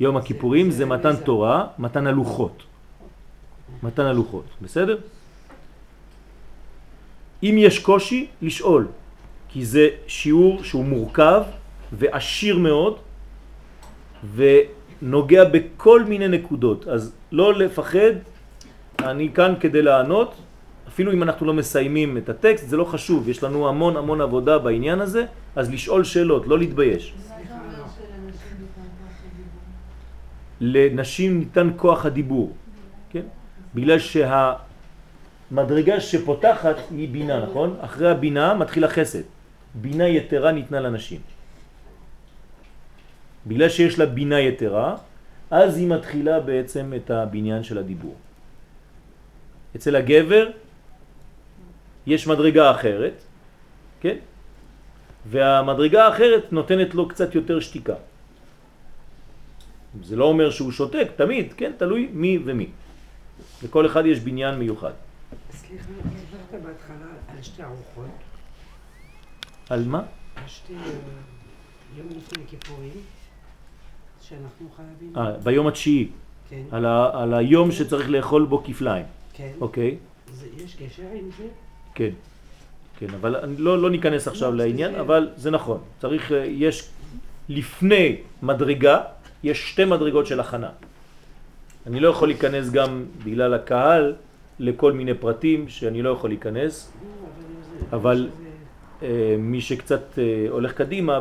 [0.00, 2.62] יום הכיפורים זה מתן תורה, מתן הלוחות.
[3.82, 4.98] מתן הלוחות, בסדר?
[7.42, 8.86] אם יש קושי, לשאול,
[9.48, 11.42] כי זה שיעור שהוא מורכב
[11.92, 12.96] ועשיר מאוד
[14.34, 18.12] ונוגע בכל מיני נקודות, אז לא לפחד,
[18.98, 20.34] אני כאן כדי לענות,
[20.88, 24.58] אפילו אם אנחנו לא מסיימים את הטקסט, זה לא חשוב, יש לנו המון המון עבודה
[24.58, 25.24] בעניין הזה,
[25.56, 27.14] אז לשאול שאלות, לא להתבייש.
[30.60, 32.52] לנשים ניתן כוח הדיבור,
[33.10, 33.22] כן?
[33.74, 33.98] בגלל
[35.48, 37.76] שהמדרגה שפותחת היא בינה, נכון?
[37.80, 39.22] אחרי הבינה מתחיל החסד.
[39.74, 41.20] בינה יתרה ניתנה לנשים.
[43.46, 44.96] בגלל שיש לה בינה יתרה,
[45.50, 48.16] אז היא מתחילה בעצם את הבניין של הדיבור.
[49.76, 50.50] אצל הגבר
[52.06, 53.16] יש מדרגה אחרת,
[54.00, 54.16] כן?
[55.26, 57.94] והמדרגה האחרת נותנת לו קצת יותר שתיקה.
[60.02, 61.72] זה לא אומר שהוא שותק, תמיד, כן?
[61.76, 62.68] תלוי מי ומי.
[63.64, 65.07] לכל אחד יש בניין מיוחד.
[65.50, 66.96] סליחה, דיברת בהתחלה
[67.28, 68.10] על שתי ארוחות,
[69.70, 70.02] על מה?
[70.36, 70.80] על שתי אה,
[71.96, 72.90] יום לפני כיפורים,
[74.20, 76.08] שאנחנו חייבים, אה, ביום התשיעי,
[76.50, 79.06] כן, על, ה, על היום שצריך לאכול בו כפליים.
[79.32, 79.96] כן, אוקיי,
[80.32, 81.44] זה- יש קשר עם זה?
[81.94, 82.10] כן.
[82.98, 85.80] כן, אבל לא, לא ניכנס עכשיו לא, לעניין, זה- אבל זה נכון.
[86.00, 86.88] צריך, אה, יש
[87.48, 89.00] לפני מדרגה,
[89.42, 90.70] יש שתי מדרגות של הכנה.
[91.86, 94.14] אני לא יכול להיכנס גם בגלל הקהל
[94.58, 96.92] לכל מיני פרטים שאני לא יכול להיכנס.
[97.02, 98.28] לא, אבל-
[99.02, 101.20] אה, מי שקצת אה, הולך קדימה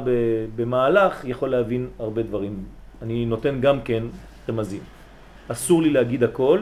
[0.55, 2.63] במהלך יכול להבין הרבה דברים.
[3.01, 4.03] אני נותן גם כן
[4.49, 4.81] רמזים.
[5.47, 6.59] אסור לי להגיד הכל,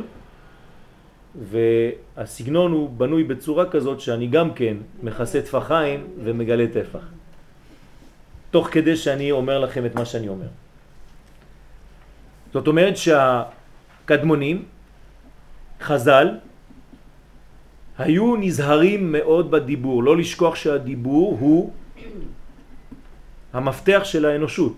[1.49, 6.99] והסגנון הוא בנוי בצורה כזאת שאני גם כן מכסה טפחיים ומגלה טפח.
[8.51, 10.47] תוך כדי שאני אומר לכם את מה שאני אומר.
[12.53, 14.65] זאת אומרת שהקדמונים,
[15.81, 16.27] חז"ל,
[17.97, 21.73] היו נזהרים מאוד בדיבור, לא לשכוח שהדיבור הוא
[23.53, 24.77] המפתח של האנושות.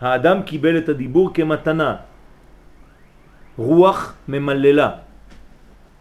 [0.00, 1.96] האדם קיבל את הדיבור כמתנה,
[3.58, 4.90] רוח ממללה,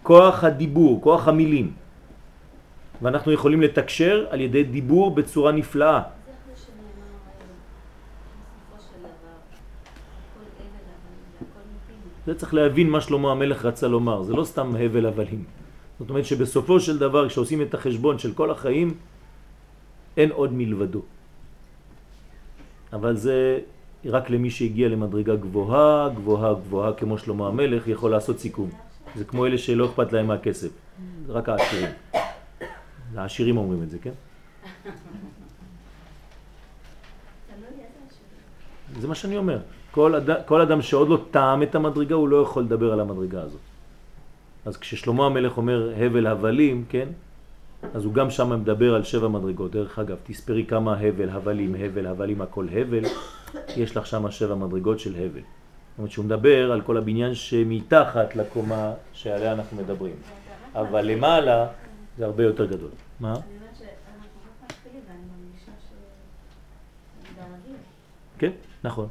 [0.04, 1.74] כוח הדיבור, כוח המילים.
[3.02, 6.02] ואנחנו יכולים לתקשר על ידי דיבור בצורה נפלאה.
[6.26, 7.12] זה אחרי שנאמר,
[8.72, 9.38] בסופו של דבר,
[10.34, 12.11] כל אבל הבלים, הכל מבין.
[12.26, 15.44] זה צריך להבין מה שלמה המלך רצה לומר, זה לא סתם הבל הבלים.
[16.00, 18.94] זאת אומרת שבסופו של דבר כשעושים את החשבון של כל החיים
[20.18, 21.02] אין עוד מלבדו.
[22.94, 23.60] אבל זה
[24.06, 28.70] רק למי שהגיע למדרגה גבוהה, גבוהה, גבוהה, כמו שלמה המלך, יכול לעשות סיכום.
[29.16, 30.70] זה כמו אלה שלא אכפת להם מהכסף,
[31.28, 31.90] זה רק העשירים.
[33.16, 34.12] העשירים אומרים את זה, כן?
[39.00, 39.60] זה מה שאני אומר.
[39.92, 40.46] כל, אד...
[40.46, 43.60] כל אדם שעוד לא טעם את המדרגה, הוא לא יכול לדבר על המדרגה הזאת.
[44.66, 47.08] אז כששלמה המלך אומר הבל הבלים, כן?
[47.94, 49.72] אז הוא גם שם מדבר על שבע מדרגות.
[49.72, 53.04] דרך אגב, תספרי כמה הבל, הבלים, הבל, הבלים, הכל הבל,
[53.78, 55.42] יש לך שם שבע מדרגות של הבל.
[55.42, 60.16] זאת אומרת שהוא מדבר על כל הבניין שמתחת לקומה שעליה אנחנו מדברים.
[60.76, 61.68] אבל למעלה
[62.18, 62.90] זה הרבה יותר גדול.
[63.20, 63.34] מה?
[67.36, 67.78] באוויר.
[68.38, 68.52] כן,
[68.84, 69.08] נכון.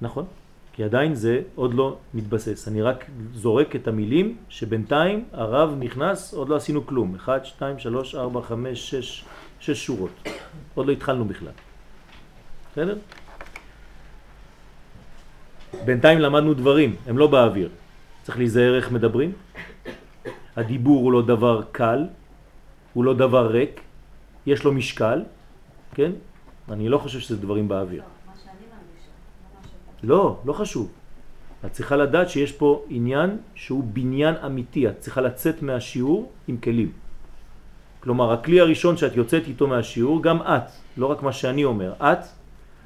[0.00, 0.24] נכון.
[0.72, 2.68] כי עדיין זה עוד לא מתבסס.
[2.68, 7.14] אני רק זורק את המילים שבינתיים הרב נכנס, עוד לא עשינו כלום.
[7.14, 9.24] 1, 2, 3, 4, 5, 6,
[9.60, 10.10] 6 שורות.
[10.74, 11.52] עוד לא התחלנו בכלל.
[12.72, 12.96] בסדר?
[15.84, 17.68] בינתיים למדנו דברים, הם לא באוויר.
[18.22, 19.32] צריך להיזהר איך מדברים.
[20.56, 22.06] הדיבור הוא לא דבר קל,
[22.92, 23.80] הוא לא דבר ריק,
[24.46, 25.22] יש לו משקל,
[25.94, 26.12] כן?
[26.70, 28.02] אני לא חושב שזה דברים באוויר.
[30.02, 30.92] לא, לא חשוב.
[31.66, 36.92] את צריכה לדעת שיש פה עניין שהוא בניין אמיתי, את צריכה לצאת מהשיעור עם כלים.
[38.00, 42.18] כלומר, הכלי הראשון שאת יוצאת איתו מהשיעור, גם את, לא רק מה שאני אומר, את,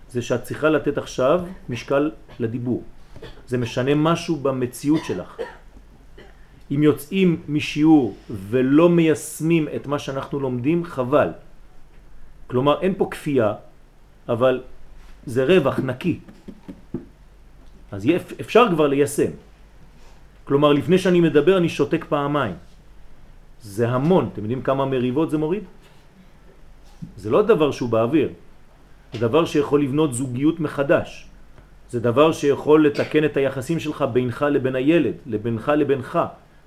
[0.08, 2.82] זה שאת צריכה לתת עכשיו משקל לדיבור.
[3.48, 5.36] זה משנה משהו במציאות שלך.
[6.70, 11.28] אם יוצאים משיעור ולא מיישמים את מה שאנחנו לומדים, חבל.
[12.46, 13.54] כלומר, אין פה כפייה,
[14.28, 14.62] אבל
[15.26, 16.20] זה רווח נקי.
[17.92, 18.06] אז
[18.40, 19.30] אפשר כבר ליישם.
[20.44, 22.54] כלומר, לפני שאני מדבר אני שותק פעמיים.
[23.62, 24.30] זה המון.
[24.32, 25.64] אתם יודעים כמה מריבות זה מוריד?
[27.16, 28.28] זה לא דבר שהוא באוויר.
[29.12, 31.28] זה דבר שיכול לבנות זוגיות מחדש.
[31.90, 36.18] זה דבר שיכול לתקן את היחסים שלך בינך לבין הילד, לבינך לבינך,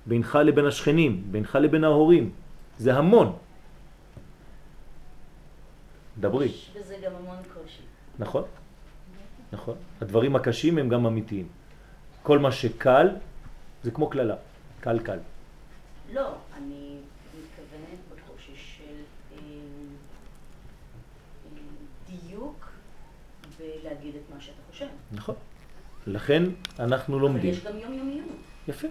[0.06, 2.30] בינך לבין השכנים, בינך לבין ההורים.
[2.78, 3.34] זה המון.
[6.20, 6.52] דברי.
[6.78, 7.82] בזה גם המון קושי.
[8.20, 8.44] נכון,
[9.52, 9.76] נכון.
[10.02, 11.48] הדברים הקשים הם גם אמיתיים.
[12.24, 13.10] כל מה שקל
[13.84, 14.36] זה כמו כללה,
[14.80, 15.20] קל קל.
[16.14, 16.98] לא, אני
[17.38, 18.84] מתכוונת בקושי של
[19.34, 19.40] אה,
[22.10, 22.70] דיוק
[23.58, 24.88] ולהגיד את מה שאתה חושב.
[25.12, 25.36] נכון.
[26.08, 26.44] לכן
[26.80, 27.52] אנחנו אבל לומדים.
[27.52, 28.28] יש גם יומיומיות.
[28.68, 28.88] יפה.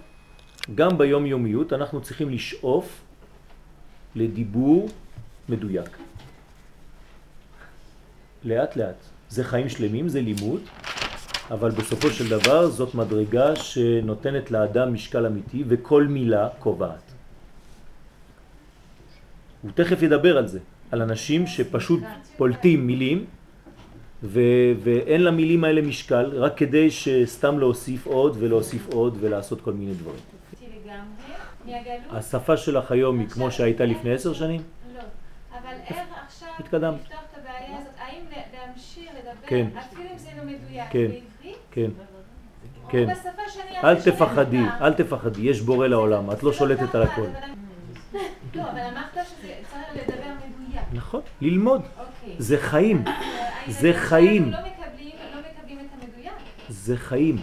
[0.75, 3.01] גם ביום יומיות אנחנו צריכים לשאוף
[4.15, 4.89] לדיבור
[5.49, 5.97] מדויק.
[8.43, 9.14] לאט לאט.
[9.35, 10.61] זה חיים שלמים, זה לימוד,
[11.51, 17.11] אבל בסופו של דבר זאת מדרגה שנותנת לאדם משקל אמיתי וכל מילה קובעת.
[19.61, 20.59] הוא תכף ידבר על זה,
[20.91, 21.99] על אנשים שפשוט
[22.37, 23.25] פולטים מילים
[24.23, 29.93] ו- ואין למילים האלה משקל רק כדי שסתם להוסיף עוד ולהוסיף עוד ולעשות כל מיני
[29.93, 30.23] דברים.
[32.11, 34.61] השפה שלך היום היא כמו שהייתה לפני עשר שנים?
[34.95, 34.99] לא.
[35.51, 37.01] אבל איך עכשיו התקדמת.
[37.01, 37.93] לפתור את הבעיה הזאת?
[37.97, 38.21] האם
[38.53, 39.67] להמשיך לדבר, כן.
[40.17, 41.07] זה לא מדויק, כן.
[41.71, 41.89] כן,
[42.89, 43.09] כן.
[43.83, 44.61] אל תפחדי?
[44.81, 47.21] אל תפחדי, יש בורא לעולם, את לא שולטת על הכל.
[48.55, 50.83] לא, אבל אמרת שזה צריך לדבר מדויק.
[50.93, 52.35] נכון, ללמוד, אוקיי.
[52.37, 53.03] זה חיים,
[53.67, 54.51] זה הילדים חיים.
[54.51, 54.65] לא לא.
[56.69, 57.37] זה חיים.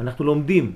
[0.00, 0.72] אנחנו לומדים.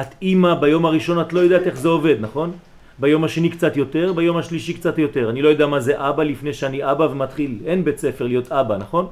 [0.00, 2.52] את אימא, ביום הראשון את לא יודעת איך זה עובד, נכון?
[2.98, 5.30] ביום השני קצת יותר, ביום השלישי קצת יותר.
[5.30, 7.58] אני לא יודע מה זה אבא לפני שאני אבא ומתחיל.
[7.66, 9.08] אין בית ספר להיות אבא, נכון?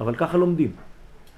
[0.00, 0.76] אבל ככה לומדים.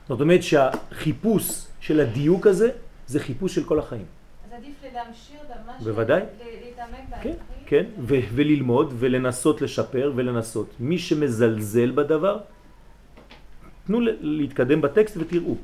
[0.09, 2.71] זאת אומרת שהחיפוש של הדיוק הזה,
[3.07, 4.05] זה חיפוש של כל החיים.
[4.47, 5.83] אז עדיף להמשיך ממש...
[5.83, 6.23] בוודאי.
[6.65, 7.35] להתעמק כן.
[7.67, 10.75] כן, ו- וללמוד ולנסות לשפר ולנסות.
[10.81, 12.39] מי שמזלזל בדבר,
[13.87, 15.55] תנו להתקדם בטקסט ותראו.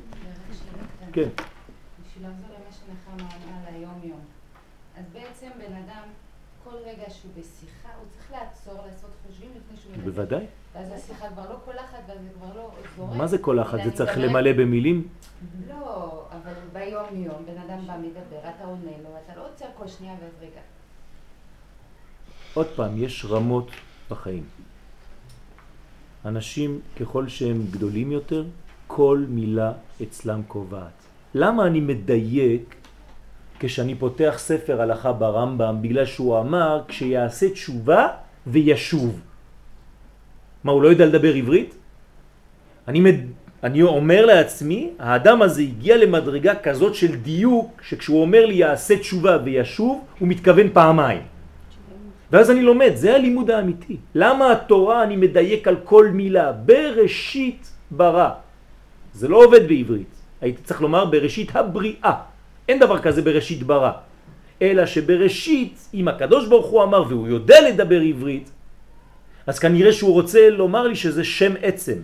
[1.13, 1.29] כן.
[2.07, 4.19] בשביל לחזור למה שנחמה אמרה על היום-יום.
[4.97, 6.07] אז בעצם בן אדם
[6.63, 10.11] כל רגע שהוא בשיחה, הוא צריך לעצור, לעשות חושבים לפני שהוא מדבר.
[10.11, 10.45] בוודאי.
[10.73, 12.71] ואז השיחה כבר לא קולחת, ואז זה כבר לא.
[12.97, 13.79] מה זה כל אחת?
[13.83, 15.07] זה צריך למלא במילים?
[15.69, 19.87] לא, אבל ביום יום, בן אדם בא מדבר, אתה עונה לו, אתה לא עוצר כל
[19.87, 20.61] שנייה ואז רגע.
[22.53, 23.71] עוד פעם, יש רמות
[24.09, 24.43] בחיים.
[26.25, 28.45] אנשים, ככל שהם גדולים יותר,
[28.87, 29.71] כל מילה
[30.03, 31.05] אצלם קובעת.
[31.33, 32.75] למה אני מדייק
[33.59, 35.81] כשאני פותח ספר הלכה ברמב"ם?
[35.81, 38.07] בגלל שהוא אמר, כשיעשה תשובה
[38.47, 39.19] וישוב.
[40.63, 41.75] מה, הוא לא יודע לדבר עברית?
[42.87, 43.15] אני, מד...
[43.63, 49.37] אני אומר לעצמי, האדם הזה הגיע למדרגה כזאת של דיוק, שכשהוא אומר לי יעשה תשובה
[49.43, 51.21] וישוב, הוא מתכוון פעמיים.
[52.31, 53.97] ואז אני לומד, זה הלימוד האמיתי.
[54.15, 56.51] למה התורה אני מדייק על כל מילה?
[56.51, 58.29] בראשית ברא.
[59.13, 60.15] זה לא עובד בעברית.
[60.41, 62.13] הייתי צריך לומר בראשית הבריאה.
[62.69, 63.91] אין דבר כזה בראשית ברא.
[64.61, 68.49] אלא שבראשית, אם הקדוש ברוך הוא אמר והוא יודע לדבר עברית,
[69.47, 71.99] אז כנראה שהוא רוצה לומר לי שזה שם עצם.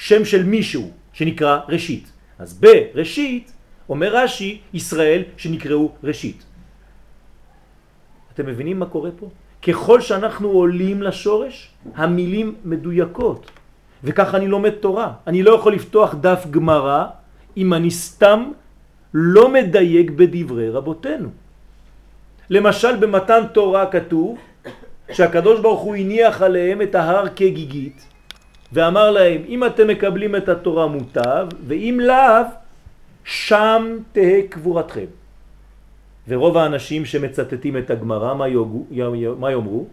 [0.00, 2.12] שם של מישהו שנקרא ראשית.
[2.38, 3.52] אז בראשית
[3.88, 6.44] אומר רש"י ישראל שנקראו ראשית.
[8.34, 9.28] אתם מבינים מה קורה פה?
[9.62, 13.50] ככל שאנחנו עולים לשורש, המילים מדויקות.
[14.04, 15.12] וכך אני לומד תורה.
[15.26, 17.04] אני לא יכול לפתוח דף גמרא
[17.56, 18.50] אם אני סתם
[19.14, 21.28] לא מדייק בדברי רבותינו.
[22.50, 24.38] למשל במתן תורה כתוב
[25.12, 28.09] שהקדוש ברוך הוא הניח עליהם את ההר כגיגית
[28.72, 32.44] ואמר להם אם אתם מקבלים את התורה מוטב ואם לאו
[33.24, 35.04] שם תהא קבורתכם.
[36.28, 38.84] ורוב האנשים שמצטטים את הגמרא, מה, יוגו,
[39.38, 39.86] מה יאמרו?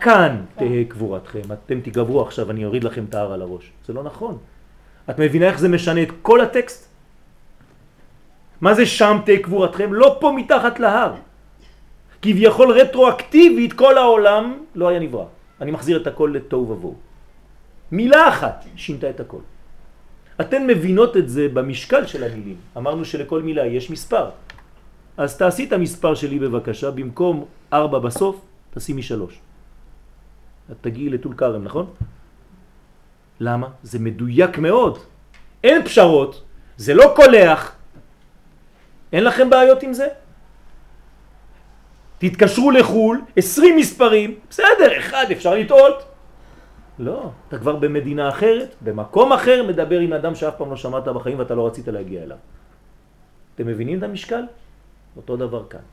[0.00, 1.40] כאן תהא קבורתכם.
[1.52, 3.70] אתם תגברו עכשיו, אני אוריד לכם את ההר על הראש.
[3.86, 4.38] זה לא נכון.
[5.10, 6.88] את מבינה איך זה משנה את כל הטקסט?
[8.60, 9.92] מה זה שם תהא קבורתכם?
[9.92, 11.12] לא פה מתחת להר.
[12.22, 15.24] כביכול רטרואקטיבית כל העולם לא היה נברא.
[15.60, 17.11] אני מחזיר את הכל לתוהו ובוהו.
[17.92, 19.40] מילה אחת שינתה את הכל.
[20.40, 22.56] אתן מבינות את זה במשקל של המילים.
[22.76, 24.30] אמרנו שלכל מילה יש מספר.
[25.16, 28.40] אז תעשי את המספר שלי בבקשה, במקום ארבע בסוף,
[28.74, 29.40] תשימי שלוש.
[30.72, 31.86] את תגיעי לטול כרם, נכון?
[33.40, 33.68] למה?
[33.82, 34.98] זה מדויק מאוד.
[35.64, 36.42] אין פשרות,
[36.76, 37.76] זה לא קולח.
[39.12, 40.08] אין לכם בעיות עם זה?
[42.18, 46.11] תתקשרו לחול, 20 מספרים, בסדר, אחד אפשר לטעות.
[46.98, 51.38] לא, אתה כבר במדינה אחרת, במקום אחר, מדבר עם אדם שאף פעם לא שמעת בחיים
[51.38, 52.36] ואתה לא רצית להגיע אליו.
[53.54, 54.44] אתם מבינים את המשקל?
[55.16, 55.84] אותו דבר כאן.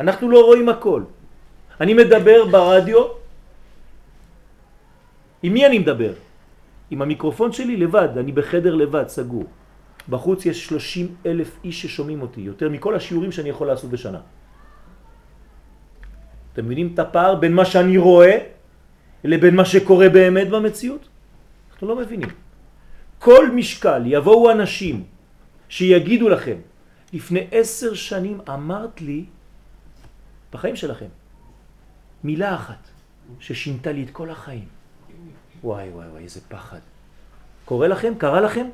[0.00, 1.02] אנחנו לא רואים הכל.
[1.80, 3.04] אני מדבר ברדיו,
[5.42, 6.12] עם מי אני מדבר?
[6.90, 9.44] עם המיקרופון שלי לבד, אני בחדר לבד, סגור.
[10.08, 14.20] בחוץ יש 30 אלף איש ששומעים אותי, יותר מכל השיעורים שאני יכול לעשות בשנה.
[16.52, 18.57] אתם מבינים את הפער בין מה שאני רואה
[19.24, 21.08] לבין מה שקורה באמת במציאות?
[21.72, 22.28] אנחנו לא מבינים.
[23.18, 25.04] כל משקל יבואו אנשים
[25.68, 26.56] שיגידו לכם,
[27.12, 29.24] לפני עשר שנים אמרת לי,
[30.52, 31.06] בחיים שלכם,
[32.24, 32.88] מילה אחת
[33.40, 34.68] ששינתה לי את כל החיים.
[35.64, 36.78] וואי וואי וואי, איזה פחד.
[37.64, 38.12] קורה לכם?
[38.18, 38.66] קרה לכם?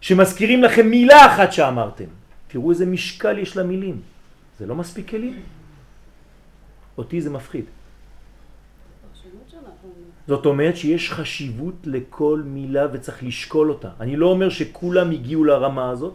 [0.00, 2.04] שמזכירים לכם מילה אחת שאמרתם.
[2.48, 4.00] תראו איזה משקל יש למילים.
[4.58, 5.42] זה לא מספיק כלים?
[6.98, 7.64] אותי זה מפחיד.
[10.30, 13.90] זאת אומרת שיש חשיבות לכל מילה וצריך לשקול אותה.
[14.00, 16.14] אני לא אומר שכולם הגיעו לרמה הזאת,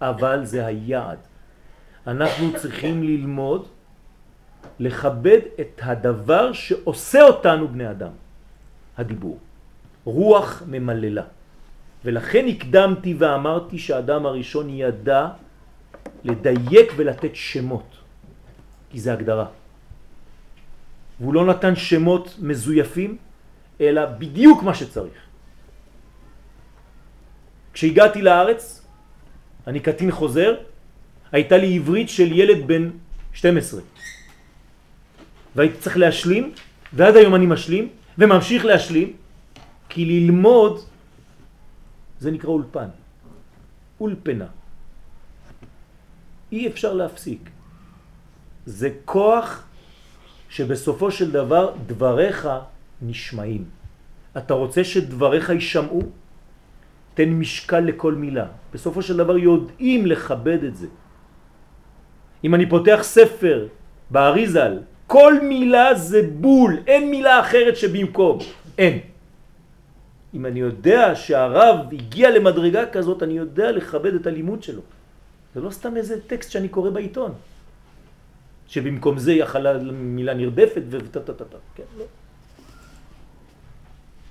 [0.00, 1.18] אבל זה היעד.
[2.06, 3.68] אנחנו צריכים ללמוד
[4.80, 8.16] לכבד את הדבר שעושה אותנו בני אדם,
[8.96, 9.38] הדיבור.
[10.04, 11.24] רוח ממללה.
[12.04, 15.28] ולכן הקדמתי ואמרתי שהאדם הראשון ידע
[16.24, 17.90] לדייק ולתת שמות,
[18.90, 19.46] כי זה הגדרה.
[21.20, 23.29] והוא לא נתן שמות מזויפים,
[23.80, 25.18] אלא בדיוק מה שצריך.
[27.72, 28.86] כשהגעתי לארץ,
[29.66, 30.54] אני קטין חוזר,
[31.32, 32.90] הייתה לי עברית של ילד בן
[33.32, 33.80] 12.
[35.56, 36.52] והייתי צריך להשלים,
[36.92, 39.16] ועד היום אני משלים, וממשיך להשלים,
[39.88, 40.80] כי ללמוד
[42.20, 42.88] זה נקרא אולפן,
[44.00, 44.46] אולפנה.
[46.52, 47.50] אי אפשר להפסיק.
[48.66, 49.64] זה כוח
[50.48, 52.48] שבסופו של דבר דבריך
[53.02, 53.64] נשמעים.
[54.36, 56.02] אתה רוצה שדבריך יישמעו?
[57.14, 58.46] תן משקל לכל מילה.
[58.72, 60.86] בסופו של דבר יודעים לכבד את זה.
[62.44, 63.68] אם אני פותח ספר
[64.10, 68.38] באריזל, כל מילה זה בול, אין מילה אחרת שבמקום.
[68.78, 68.98] אין.
[70.34, 74.82] אם אני יודע שהרב הגיע למדרגה כזאת, אני יודע לכבד את הלימוד שלו.
[75.54, 77.32] זה לא סתם איזה טקסט שאני קורא בעיתון.
[78.70, 82.04] שבמקום זה יכלה מילה נרדפת וטטטטט, כן, לא.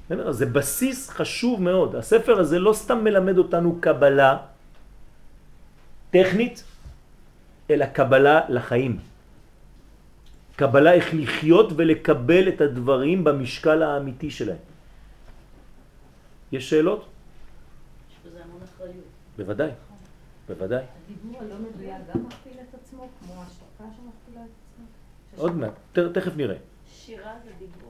[0.09, 1.95] זה בסיס חשוב מאוד.
[1.95, 4.37] הספר הזה לא סתם מלמד אותנו קבלה
[6.09, 6.63] טכנית,
[7.69, 8.99] אלא קבלה לחיים.
[10.55, 14.57] קבלה איך לחיות ולקבל את הדברים במשקל האמיתי שלהם.
[16.51, 17.05] יש שאלות?
[17.05, 19.05] יש בזה המון אחריות.
[19.37, 19.71] בוודאי,
[20.47, 20.83] בוודאי.
[20.83, 24.85] הדיבור הלא מדויק גם מכפיל את עצמו, כמו ההשתקה שמכפילה את עצמה?
[25.43, 25.73] עוד מעט,
[26.13, 26.55] תכף נראה.
[26.91, 27.88] שירה זה דיבור.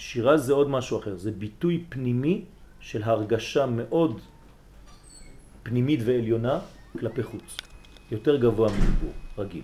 [0.00, 2.44] שירה זה עוד משהו אחר, זה ביטוי פנימי
[2.80, 4.20] של הרגשה מאוד
[5.62, 6.58] פנימית ועליונה
[6.98, 7.56] כלפי חוץ.
[8.10, 9.62] יותר גבוה מדיבור רגיל.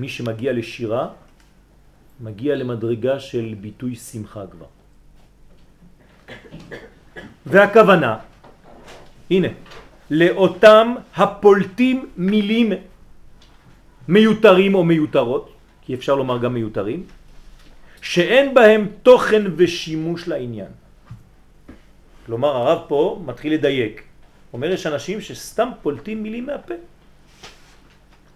[0.00, 1.08] מי שמגיע לשירה,
[2.20, 4.72] מגיע למדרגה של ביטוי שמחה כבר.
[7.46, 8.16] והכוונה,
[9.30, 9.48] הנה,
[10.10, 12.72] לאותם הפולטים מילים
[14.08, 15.44] מיותרים או מיותרות,
[15.82, 17.00] כי אפשר לומר גם מיותרים,
[18.04, 20.72] שאין בהם תוכן ושימוש לעניין.
[22.26, 24.02] כלומר, הרב פה מתחיל לדייק.
[24.52, 26.74] אומר, יש אנשים שסתם פולטים מילים מהפה.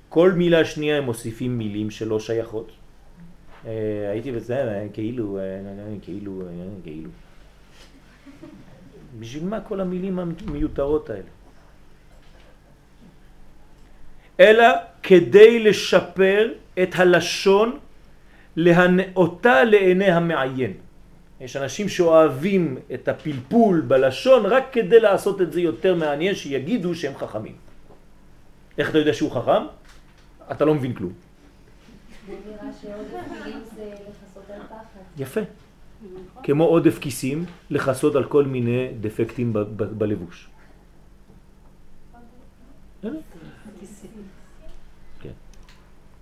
[0.08, 2.72] כל מילה שנייה הם מוסיפים מילים שלא שייכות.
[3.66, 5.42] אה, הייתי בזה, אה, כאילו, אה,
[6.02, 6.42] כאילו,
[6.82, 7.10] כאילו.
[9.18, 11.30] בשביל מה כל המילים המיותרות האלה?
[14.40, 14.66] אלא
[15.02, 16.52] כדי לשפר
[16.82, 17.78] את הלשון
[18.58, 20.72] להנאותה לעיני המעיין.
[21.40, 27.14] יש אנשים שאוהבים את הפלפול בלשון רק כדי לעשות את זה יותר מעניין, שיגידו שהם
[27.16, 27.54] חכמים.
[28.78, 29.62] איך אתה יודע שהוא חכם?
[30.50, 31.12] אתה לא מבין כלום.
[35.18, 35.40] יפה.
[36.42, 40.48] כמו עודף כיסים, לכסות על כל מיני דפקטים בלבוש.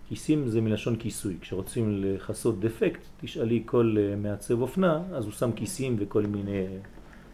[0.08, 1.36] כיסים זה מלשון כיסוי.
[1.40, 6.66] כשרוצים לכסות דפקט, תשאלי כל אה, מעצב אופנה, אז הוא שם כיסים וכל מיני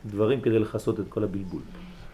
[0.07, 1.62] דברים כדי לכסות את כל הבלבול.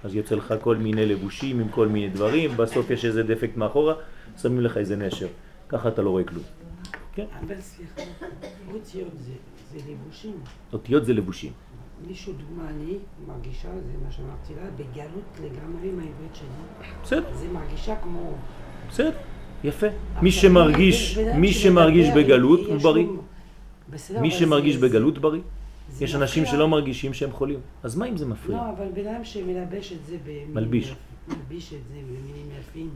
[0.05, 3.95] אז יוצא לך כל מיני לבושים עם כל מיני דברים, בסוף יש איזה דפקט מאחורה,
[4.43, 5.29] שמים לך איזה נשר.
[5.69, 6.45] ככה אתה לא רואה כלום.
[7.15, 7.27] כן?
[7.41, 8.03] אבל סליחה,
[8.75, 9.33] אותיות זה,
[9.73, 10.37] זה לבושים.
[10.73, 11.53] אותיות זה לבושים.
[12.07, 16.49] מישהו דוגמה, אני מרגישה, זה מה שאמרתי לה, בגלות לגמרי עם העברית שלי.
[17.03, 18.35] בסדר, זה מרגישה כמו...
[18.89, 19.11] בסדר,
[19.65, 19.87] יפה.
[20.23, 23.07] מי שמרגיש, מי שמרגיש בגלות הוא בריא.
[24.21, 25.41] מי שמרגיש בגלות בריא.
[26.01, 26.47] יש אנשים.
[26.47, 27.61] שלא מרגישים שהם חולים.
[27.83, 28.57] אז מה אם זה מפריע?
[28.57, 30.55] לא, אבל בן אדם שמלבש את זה במילים...
[30.55, 30.95] מלביש.
[31.29, 32.91] מלביש את זה במילים יפים.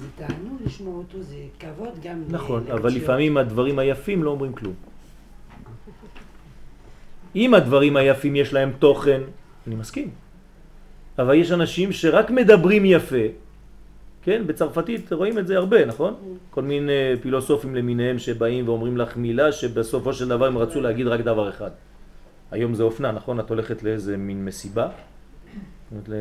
[0.00, 2.22] זה תענוג לשמוע אותו, זה כבוד גם...
[2.28, 2.90] נכון, אבל.
[2.90, 4.74] לפעמים הדברים היפים לא אומרים כלום.
[7.36, 9.20] אם הדברים היפים יש להם תוכן,
[9.66, 10.10] אני מסכים.
[11.18, 13.26] אבל יש אנשים שרק מדברים יפה,
[14.22, 14.42] כן?
[14.46, 16.14] בצרפתית רואים את זה הרבה, נכון?
[16.50, 16.92] כל מיני
[17.22, 21.70] פילוסופים למיניהם שבאים ואומרים לך מילה שבסופו של דבר הם רצו להגיד רק דבר אחד.
[22.50, 23.40] היום זה אופנה, נכון?
[23.40, 24.88] את הולכת לאיזה מין מסיבה,
[25.92, 26.20] אומרת לה, אה,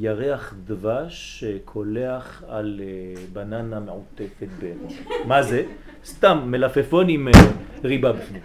[0.00, 4.72] ירח דבש קולח על אה, בננה מעוטפת ב...
[5.24, 5.62] מה זה?
[6.04, 7.32] סתם מלפפון עם אה,
[7.84, 8.42] ריבה בפנים.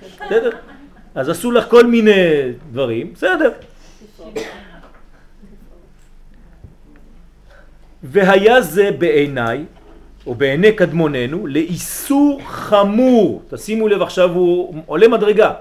[0.00, 0.50] בסדר?
[1.14, 3.52] אז עשו לך כל מיני דברים, בסדר.
[8.04, 9.64] והיה זה בעיניי,
[10.26, 13.42] או בעיני קדמוננו, לאיסור חמור.
[13.48, 15.52] תשימו לב עכשיו, הוא עולה מדרגה.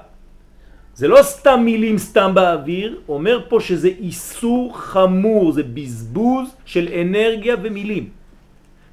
[0.95, 7.55] זה לא סתם מילים סתם באוויר, אומר פה שזה איסור חמור, זה בזבוז של אנרגיה
[7.63, 8.09] ומילים.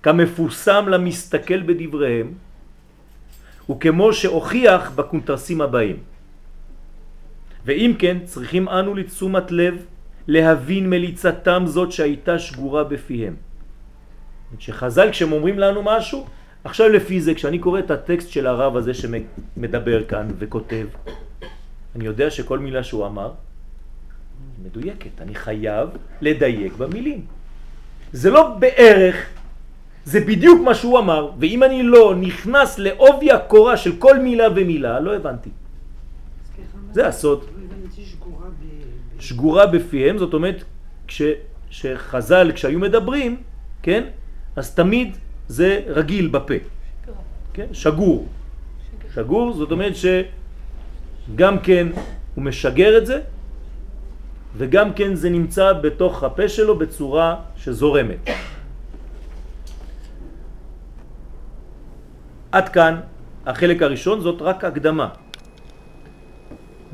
[0.02, 2.32] כמפורסם למסתכל בדבריהם,
[3.70, 5.96] וכמו שהוכיח בקונטרסים הבאים.
[7.64, 9.84] ואם כן, צריכים אנו לתשומת לב
[10.30, 13.34] להבין מליצתם זאת שהייתה שגורה בפיהם.
[14.58, 16.26] שחז"ל כשהם אומרים לנו משהו,
[16.64, 20.86] עכשיו לפי זה, כשאני קורא את הטקסט של הרב הזה שמדבר כאן וכותב,
[21.96, 23.32] אני יודע שכל מילה שהוא אמר
[24.64, 25.88] מדויקת, אני חייב
[26.20, 27.26] לדייק במילים.
[28.12, 29.16] זה לא בערך,
[30.04, 35.00] זה בדיוק מה שהוא אמר, ואם אני לא נכנס לעובי הקורה של כל מילה ומילה,
[35.00, 35.50] לא הבנתי.
[36.92, 37.42] זה הסוד.
[37.42, 38.52] לא הבנתי שגורה ב...
[38.62, 40.64] ב- שגורה בפיהם, זאת אומרת,
[41.06, 41.22] כש,
[41.70, 43.42] שחז"ל, כשהיו מדברים,
[43.82, 44.04] כן,
[44.56, 45.16] אז תמיד
[45.48, 46.54] זה רגיל בפה.
[47.52, 47.66] כן?
[47.72, 48.26] שגור.
[49.14, 51.86] שגור, זאת אומרת שגם כן
[52.34, 53.20] הוא משגר את זה,
[54.56, 58.18] וגם כן זה נמצא בתוך הפה שלו בצורה שזורמת.
[62.52, 63.00] עד כאן
[63.46, 65.08] החלק הראשון, זאת רק הקדמה.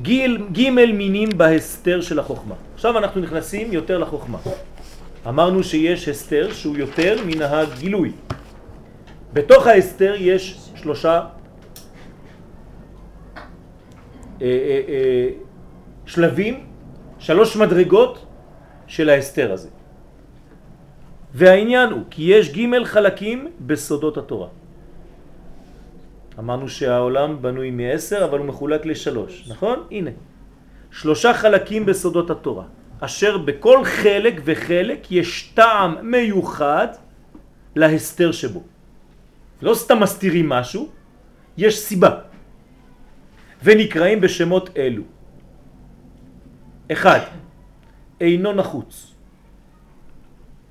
[0.02, 2.54] גיל, ג' מינים בהסתר של החוכמה.
[2.74, 4.38] עכשיו אנחנו נכנסים יותר לחוכמה.
[5.28, 8.12] אמרנו שיש הסתר שהוא יותר מן הגילוי.
[9.32, 11.24] בתוך האסתר יש שלושה
[14.42, 15.28] אה, אה, אה,
[16.06, 16.66] שלבים,
[17.18, 18.26] שלוש מדרגות
[18.86, 19.68] של האסתר הזה.
[21.34, 24.48] והעניין הוא כי יש ג' חלקים בסודות התורה.
[26.38, 29.86] אמרנו שהעולם בנוי מעשר אבל הוא מחולק לשלוש, נכון?
[29.90, 30.10] הנה.
[30.90, 32.64] שלושה חלקים בסודות התורה,
[33.00, 36.88] אשר בכל חלק וחלק יש טעם מיוחד
[37.76, 38.62] להסתר שבו.
[39.62, 40.88] לא סתם מסתירים משהו,
[41.56, 42.10] יש סיבה.
[43.62, 45.02] ונקראים בשמות אלו.
[46.92, 47.20] אחד,
[48.20, 49.12] אינו נחוץ.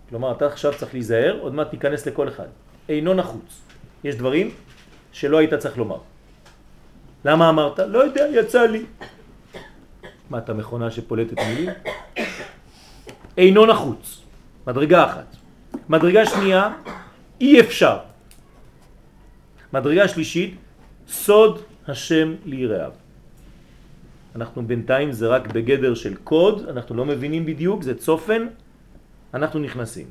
[0.10, 2.48] כלומר, אתה עכשיו צריך להיזהר, עוד מעט ניכנס לכל אחד.
[2.90, 3.62] אינו נחוץ.
[4.04, 4.52] יש דברים
[5.16, 5.98] שלא היית צריך לומר.
[7.26, 7.80] למה אמרת?
[7.80, 8.84] לא יודע, יצא לי.
[10.30, 11.70] מה, אתה מכונה שפולטת מילים?
[13.38, 14.22] אינו נחוץ.
[14.68, 15.36] מדרגה אחת.
[15.90, 16.70] מדרגה שנייה,
[17.42, 17.98] אי אפשר.
[19.74, 20.56] מדרגה שלישית,
[21.08, 22.92] סוד השם ליראיו.
[24.36, 28.48] אנחנו בינתיים זה רק בגדר של קוד, אנחנו לא מבינים בדיוק, זה צופן,
[29.34, 30.08] אנחנו נכנסים.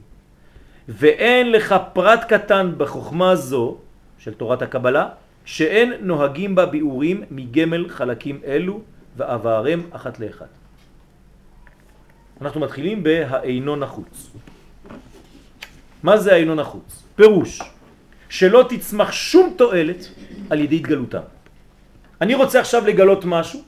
[0.88, 3.83] ואין לך פרט קטן בחוכמה זו
[4.24, 5.08] של תורת הקבלה,
[5.44, 8.80] שאין נוהגים בה ביאורים מגמל חלקים אלו
[9.16, 10.48] ועברם אחת לאחת.
[12.40, 14.30] אנחנו מתחילים בהאינו נחוץ.
[16.02, 17.02] מה זה האינו נחוץ?
[17.16, 17.60] פירוש
[18.28, 20.08] שלא תצמח שום תועלת
[20.50, 21.20] על ידי התגלותה.
[22.20, 23.60] אני רוצה עכשיו לגלות משהו,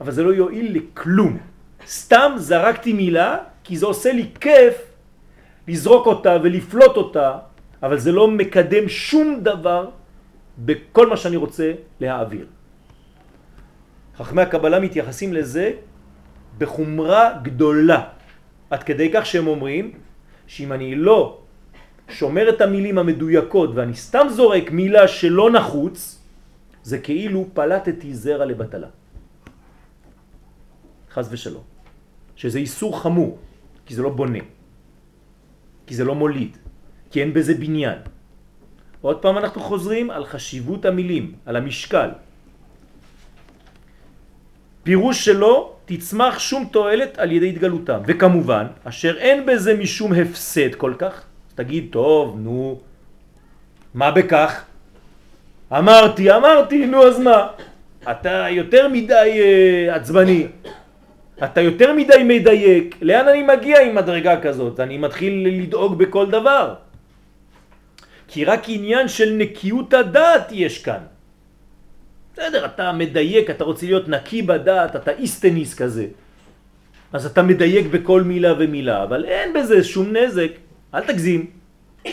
[0.00, 1.38] אבל זה לא יועיל לכלום.
[1.86, 4.74] סתם זרקתי מילה כי זה עושה לי כיף
[5.68, 7.38] לזרוק אותה ולפלוט אותה,
[7.82, 9.90] אבל זה לא מקדם שום דבר
[10.58, 12.46] בכל מה שאני רוצה להעביר.
[14.16, 15.72] חכמי הקבלה מתייחסים לזה
[16.58, 18.00] בחומרה גדולה,
[18.70, 19.92] עד כדי כך שהם אומרים
[20.46, 21.40] שאם אני לא
[22.08, 26.20] שומר את המילים המדויקות ואני סתם זורק מילה שלא נחוץ,
[26.82, 28.88] זה כאילו פלטתי זרע לבטלה.
[31.10, 31.62] חז ושלום.
[32.36, 33.38] שזה איסור חמור,
[33.86, 34.38] כי זה לא בונה,
[35.86, 36.56] כי זה לא מוליד,
[37.10, 37.98] כי אין בזה בניין.
[39.00, 42.08] עוד פעם אנחנו חוזרים על חשיבות המילים, על המשקל.
[44.82, 50.94] פירוש שלו תצמח שום תועלת על ידי התגלותם, וכמובן, אשר אין בזה משום הפסד כל
[50.98, 52.80] כך, תגיד, טוב, נו,
[53.94, 54.64] מה בכך?
[55.72, 57.46] אמרתי, אמרתי, נו אז מה?
[58.10, 60.46] אתה יותר מדי uh, עצבני,
[61.44, 64.80] אתה יותר מדי מדייק, לאן אני מגיע עם מדרגה כזאת?
[64.80, 66.74] אני מתחיל לדאוג בכל דבר.
[68.30, 71.02] כי רק עניין של נקיות הדעת יש כאן.
[72.32, 76.06] בסדר, אתה מדייק, אתה רוצה להיות נקי בדעת, אתה איסטניס כזה.
[77.12, 80.50] אז אתה מדייק בכל מילה ומילה, אבל אין בזה שום נזק,
[80.94, 81.50] אל תגזים.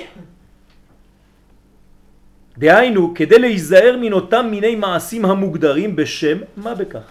[2.57, 7.05] דהיינו, כדי להיזהר מן אותם מיני מעשים המוגדרים בשם מה בכך.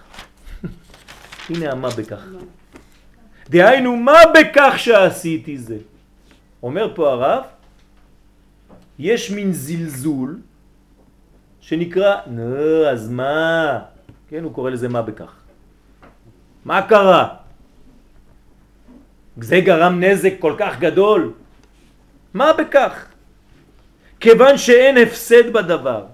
[1.51, 2.23] הנה המה בכך.
[3.55, 5.79] דהיינו, מה בכך שעשיתי זה?
[6.63, 7.56] אומר פה הרב,
[8.99, 10.39] יש מין זלזול
[11.61, 13.79] שנקרא, נו, אז מה?
[14.29, 15.33] כן, הוא קורא לזה מה בכך.
[16.65, 17.35] מה קרה?
[19.41, 21.33] זה גרם נזק כל כך גדול?
[22.35, 23.07] מה בכך?
[24.21, 26.07] כיוון שאין הפסד בדבר.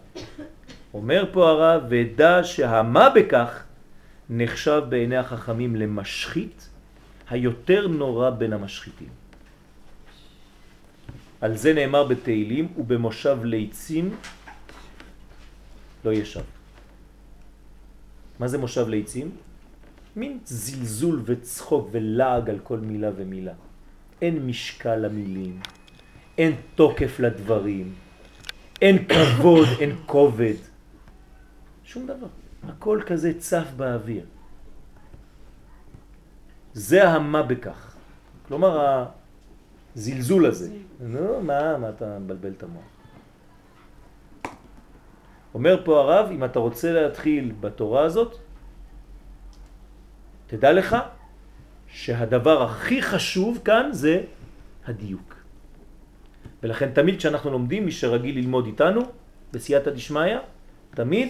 [0.95, 3.62] אומר פה הרב, ודע שהמה בכך
[4.30, 6.68] נחשב בעיני החכמים למשחית
[7.30, 9.22] היותר נורא בין המשחיתים.
[11.43, 14.16] על זה נאמר בתהילים ובמושב ליצים
[16.05, 16.47] לא ישב.
[18.38, 19.30] מה זה מושב ליצים?
[20.16, 23.53] מין זלזול וצחוק ולעג על כל מילה ומילה.
[24.22, 25.61] אין משקל למילים,
[26.38, 27.95] אין תוקף לדברים,
[28.82, 30.55] אין כבוד, אין כובד.
[31.84, 32.26] שום דבר.
[32.68, 34.24] הכל כזה צף באוויר.
[36.74, 37.95] זה המה בכך.
[38.49, 39.05] כלומר,
[39.97, 40.70] הזלזול הזה.
[41.01, 42.82] נו, מה, מה אתה מבלבל את המוח?
[45.55, 48.36] אומר פה הרב, אם אתה רוצה להתחיל בתורה הזאת,
[50.47, 50.97] תדע לך
[51.86, 54.24] שהדבר הכי חשוב כאן זה
[54.86, 55.34] הדיוק.
[56.62, 59.01] ולכן תמיד כשאנחנו לומדים, מי שרגיל ללמוד איתנו,
[59.53, 60.38] בסייעתא דשמיא,
[60.90, 61.28] תמיד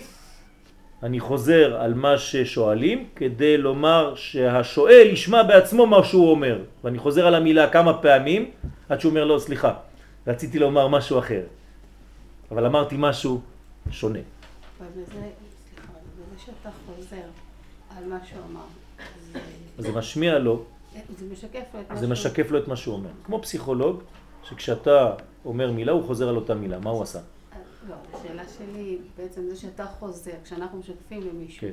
[1.02, 6.58] אני חוזר על מה ששואלים כדי לומר שהשואל ישמע בעצמו מה שהוא אומר.
[6.84, 8.50] ואני חוזר על המילה כמה פעמים
[8.88, 9.74] עד שהוא אומר לו, סליחה,
[10.26, 11.42] רציתי לומר משהו אחר.
[12.50, 13.40] אבל אמרתי משהו
[13.90, 14.18] שונה.
[14.80, 17.26] ובזה, סליחה, בזה שאתה חוזר
[17.96, 18.60] על מה שהוא אמר,
[19.32, 19.38] זה,
[19.78, 20.64] זה משמיע לו,
[21.14, 22.10] זה משקף לו את מה שהוא...
[22.12, 23.10] משקף לו את מה שהוא אומר.
[23.24, 24.02] כמו פסיכולוג
[24.44, 27.18] שכשאתה אומר מילה הוא חוזר על אותה מילה, מה הוא עשה?
[27.88, 31.72] לא, השאלה שלי, בעצם זה שאתה חוזר, כשאנחנו משתפים למישהו, כן.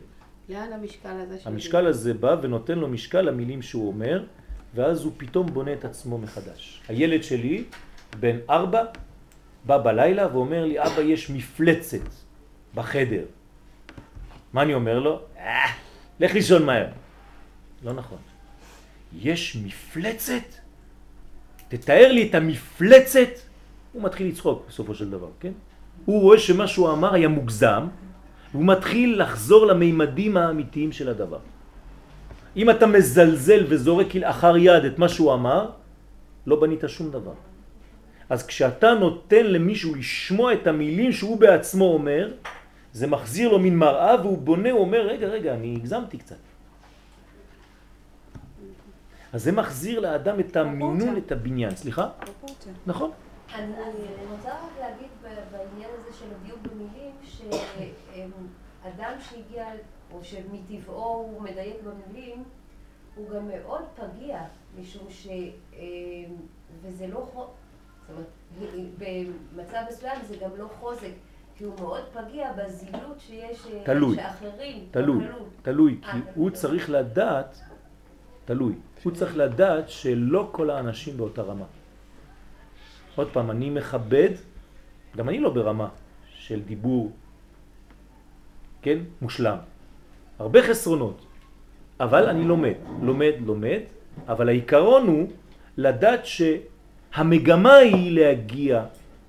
[0.54, 1.54] לאן המשקל הזה שלי?
[1.54, 4.26] המשקל הזה בא ונותן לו משקל למילים שהוא אומר,
[4.76, 6.82] ואז הוא פתאום בונה את עצמו מחדש.
[6.88, 7.64] הילד שלי,
[8.20, 8.84] בן ארבע,
[9.66, 12.10] בא בלילה ואומר לי, אבא, יש מפלצת
[12.76, 13.26] בחדר.
[14.54, 15.22] מה אני אומר לו?
[15.38, 15.66] אה,
[16.20, 16.88] לך לישון מהר.
[17.84, 18.18] לא נכון.
[19.18, 20.44] יש מפלצת?
[21.68, 23.30] תתאר לי את המפלצת.
[23.94, 25.52] הוא מתחיל לצחוק בסופו של דבר, כן?
[26.06, 27.88] הוא רואה שמה שהוא אמר היה מוגזם,
[28.52, 31.40] והוא מתחיל לחזור למימדים האמיתיים של הדבר.
[32.56, 35.70] אם אתה מזלזל וזורק כלאחר יד את מה שהוא אמר,
[36.48, 37.34] לא בנית שום דבר.
[38.30, 42.34] אז כשאתה נותן למישהו לשמוע את המילים שהוא בעצמו אומר,
[42.94, 46.36] זה מחזיר לו מין מראה והוא בונה, הוא אומר, רגע, רגע, אני הגזמתי קצת.
[49.34, 51.76] אז זה מחזיר לאדם את המינון, את הבניין.
[51.76, 52.10] סליחה?
[52.26, 52.74] פרופורציה.
[52.88, 53.12] נכון.
[53.56, 55.08] אני אני רוצה רק להגיד
[55.52, 59.66] בעניין הזה של הדיוק במילים, שאדם שהגיע,
[60.14, 62.44] או שמטבעו הוא מדייק במילים,
[63.16, 64.42] הוא גם מאוד פגיע,
[64.80, 65.28] משום ש...
[65.74, 65.80] אה,
[66.82, 67.50] וזה לא חוזק,
[68.08, 68.28] זאת אומרת,
[69.56, 71.12] במצב מסוים זה גם לא חוזק,
[71.56, 74.16] כי הוא מאוד פגיע בזילות שיש, אה, תלוי.
[74.16, 75.48] שאחרים, תלוי, תלוי.
[75.62, 76.18] תלוי, אה, כי.
[76.36, 77.60] הוא צריך לדעת,
[78.46, 78.74] תלוי,
[79.04, 81.66] הוא צריך לדעת שלא כל האנשים באותה רמה.
[83.20, 84.30] עוד פעם, אני מכבד,
[85.18, 85.88] גם אני לא ברמה
[86.34, 87.12] של דיבור,
[88.82, 89.58] כן, מושלם.
[90.40, 91.26] הרבה חסרונות,
[92.00, 93.80] אבל אני לומד, לומד, לומד,
[94.28, 95.28] אבל העיקרון הוא
[95.78, 98.86] לדעת שהמגמה היא להגיע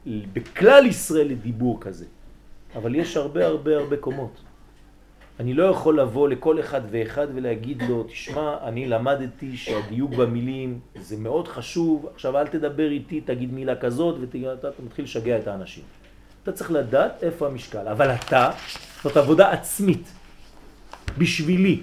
[0.07, 2.07] בכלל ישראל לדיבור כזה.
[2.75, 4.50] אבל יש הרבה הרבה הרבה קומות.
[5.41, 11.17] אני לא יכול לבוא לכל אחד ואחד ולהגיד לו, תשמע, אני למדתי שהדיוק במילים זה
[11.17, 15.85] מאוד חשוב, עכשיו אל תדבר איתי, תגיד מילה כזאת, ואתה מתחיל לשגע את האנשים.
[16.43, 18.51] אתה צריך לדעת איפה המשקל, אבל אתה,
[19.03, 20.13] זאת עבודה עצמית,
[21.19, 21.81] בשבילי.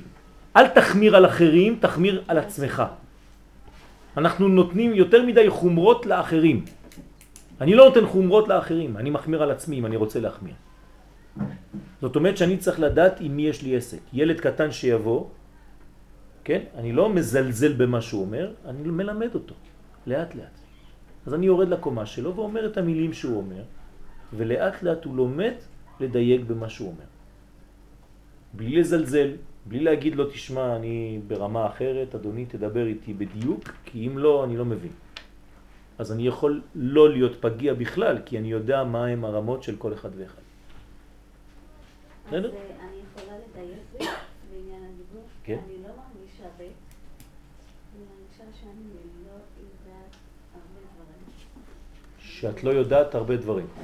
[0.55, 2.83] אל תחמיר על אחרים, תחמיר על עצמך.
[4.17, 6.65] אנחנו נותנים יותר מדי חומרות לאחרים.
[7.61, 10.53] אני לא נותן חומרות לאחרים, אני מחמיר על עצמי אם אני רוצה להחמיר.
[12.01, 13.99] זאת אומרת שאני צריך לדעת עם מי יש לי עסק.
[14.13, 15.25] ילד קטן שיבוא,
[16.43, 16.61] כן?
[16.75, 19.55] אני לא מזלזל במה שהוא אומר, אני מלמד אותו,
[20.07, 20.57] לאט לאט.
[21.25, 23.63] אז אני יורד לקומה שלו ואומר את המילים שהוא אומר,
[24.33, 25.53] ולאט לאט הוא לומד
[25.99, 27.09] לדייק במה שהוא אומר.
[28.53, 29.31] בלי לזלזל,
[29.65, 34.57] בלי להגיד לו, תשמע, אני ברמה אחרת, אדוני, תדבר איתי בדיוק, כי אם לא, אני
[34.57, 34.91] לא מבין.
[35.97, 39.93] אז אני יכול לא להיות פגיע בכלל, כי אני יודע מה הם הרמות של כל
[39.93, 40.46] אחד ואחד.
[42.27, 42.33] אז?
[42.33, 44.11] אה, אני יכולה לדייק
[44.51, 45.23] בעניין הדיבור?
[45.43, 45.59] כן.
[45.65, 46.61] אני לא מרגישה ב...
[46.61, 48.83] אני מרגישה שאני
[49.25, 50.15] לא יודעת
[50.53, 51.23] הרבה דברים.
[52.19, 53.67] שאת לא יודעת הרבה דברים.
[53.79, 53.83] אה.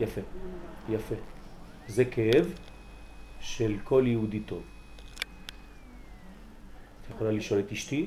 [0.00, 0.20] יפה.
[0.88, 1.14] יפה.
[1.88, 2.54] זה כאב
[3.40, 4.62] של כל יהודי טוב.
[7.02, 8.06] את יכולה לשאול את אשתי,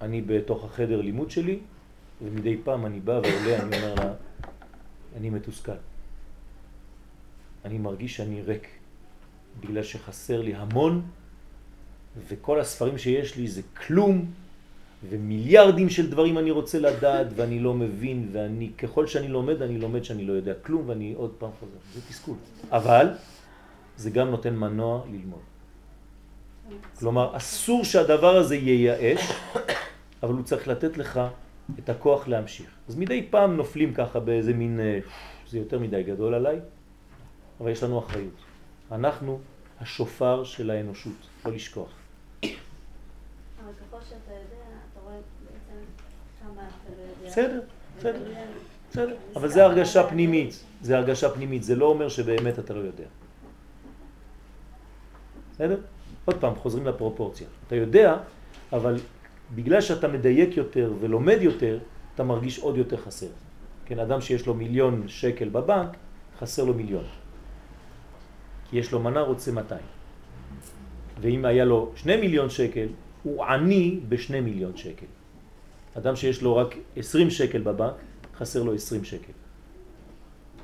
[0.00, 1.58] אני בתוך החדר לימוד שלי,
[2.22, 4.12] ומדי פעם אני בא ועולה, אני אומר לה,
[5.16, 5.72] אני מתוסכל.
[7.64, 8.68] אני מרגיש שאני ריק,
[9.60, 11.02] בגלל שחסר לי המון,
[12.28, 14.26] וכל הספרים שיש לי זה כלום,
[15.08, 20.04] ומיליארדים של דברים אני רוצה לדעת ואני לא מבין ואני ככל שאני לומד אני לומד
[20.04, 21.78] שאני לא יודע כלום ואני עוד פעם חוזר.
[21.94, 22.36] זה תסכול.
[22.70, 23.08] אבל
[23.96, 25.40] זה גם נותן מנוע ללמוד.
[26.98, 29.32] כלומר אסור שהדבר הזה ייאש
[30.22, 31.20] אבל הוא צריך לתת לך
[31.78, 32.70] את הכוח להמשיך.
[32.88, 34.98] אז מדי פעם נופלים ככה באיזה מין, אה,
[35.48, 36.60] זה יותר מדי גדול עליי,
[37.60, 38.34] אבל יש לנו אחריות.
[38.92, 39.40] אנחנו
[39.80, 41.88] השופר של האנושות, לא לשכוח.
[42.42, 42.50] אבל
[43.72, 45.14] ככל שאתה יודע, אתה רואה
[45.44, 45.84] בעצם
[46.40, 46.92] כמה אתה
[47.22, 47.28] לא.
[47.28, 47.60] בסדר,
[47.98, 48.20] בסדר.
[48.90, 53.04] בסדר, אבל זה הרגשה פנימית, זה הרגשה פנימית, זה לא אומר שבאמת אתה לא יודע.
[55.52, 55.80] בסדר?
[56.24, 57.46] עוד פעם, חוזרים לפרופורציה.
[57.66, 58.16] אתה יודע,
[58.72, 58.96] אבל
[59.54, 61.78] בגלל שאתה מדייק יותר ולומד יותר,
[62.14, 63.26] אתה מרגיש עוד יותר חסר.
[63.84, 65.96] כן, אדם שיש לו מיליון שקל בבנק,
[66.38, 67.04] חסר לו מיליון.
[68.70, 69.80] כי יש לו מנה, רוצה 200.
[71.20, 72.88] ואם היה לו שני מיליון שקל,
[73.22, 75.06] הוא עני בשני מיליון שקל.
[75.98, 77.94] אדם שיש לו רק 20 שקל בבנק,
[78.36, 79.32] חסר לו 20 שקל.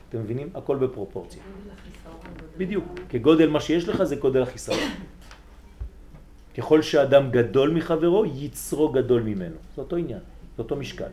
[0.09, 0.49] אתם מבינים?
[0.55, 1.43] הכל בפרופורציה.
[2.59, 2.85] בדיוק.
[3.09, 4.79] כגודל מה שיש לך זה גודל החיסרון.
[6.59, 9.57] ככל שאדם גדול מחברו, יצרו גדול ממנו.
[9.77, 10.19] זה אותו עניין,
[10.57, 11.13] זה אותו משקל.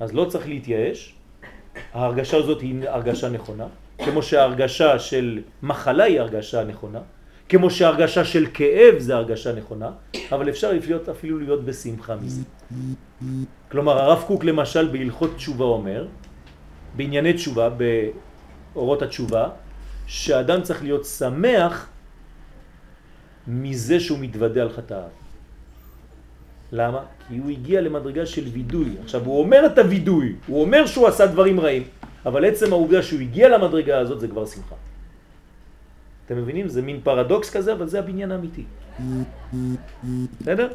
[0.00, 1.14] אז לא צריך להתייאש,
[1.92, 3.66] ההרגשה הזאת היא הרגשה נכונה,
[3.98, 7.00] כמו שההרגשה של מחלה היא הרגשה נכונה,
[7.48, 9.90] כמו שהרגשה של כאב זה הרגשה נכונה,
[10.32, 12.42] אבל אפשר להיות, אפילו להיות בשמחה מזה.
[13.70, 16.06] כלומר, הרב קוק למשל בהלכות תשובה אומר,
[16.96, 17.68] בענייני תשובה,
[18.74, 19.48] באורות התשובה,
[20.06, 21.88] שאדם צריך להיות שמח
[23.48, 25.08] מזה שהוא מתוודע על חטאיו.
[26.72, 27.02] למה?
[27.28, 28.96] כי הוא הגיע למדרגה של וידוי.
[29.02, 31.82] עכשיו, הוא אומר את הוידוי, הוא אומר שהוא עשה דברים רעים,
[32.26, 34.74] אבל עצם העובדה שהוא הגיע למדרגה הזאת זה כבר שמחה.
[36.26, 36.68] אתם מבינים?
[36.68, 38.64] זה מין פרדוקס כזה, אבל זה הבניין האמיתי.
[40.40, 40.68] בסדר?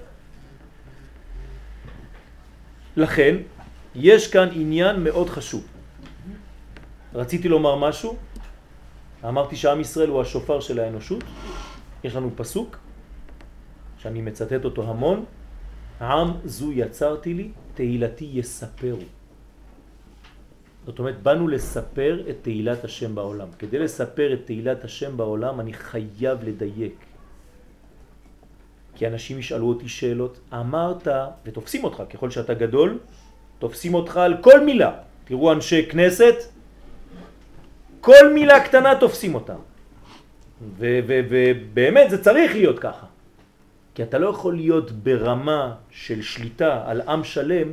[2.97, 3.35] לכן,
[3.95, 5.67] יש כאן עניין מאוד חשוב.
[7.13, 8.15] רציתי לומר משהו,
[9.25, 11.23] אמרתי שעם ישראל הוא השופר של האנושות,
[12.03, 12.77] יש לנו פסוק
[13.97, 15.25] שאני מצטט אותו המון,
[16.01, 18.99] עם זו יצרתי לי, תהילתי יספרו.
[20.85, 23.47] זאת אומרת, באנו לספר את תהילת השם בעולם.
[23.59, 27.05] כדי לספר את תהילת השם בעולם אני חייב לדייק.
[28.95, 31.07] כי אנשים ישאלו אותי שאלות, אמרת,
[31.45, 32.99] ותופסים אותך, ככל שאתה גדול,
[33.59, 34.91] תופסים אותך על כל מילה.
[35.23, 36.35] תראו אנשי כנסת,
[38.01, 39.59] כל מילה קטנה תופסים אותם.
[40.77, 43.05] ובאמת זה צריך להיות ככה.
[43.95, 47.67] כי אתה לא יכול להיות ברמה של שליטה על עם שלם,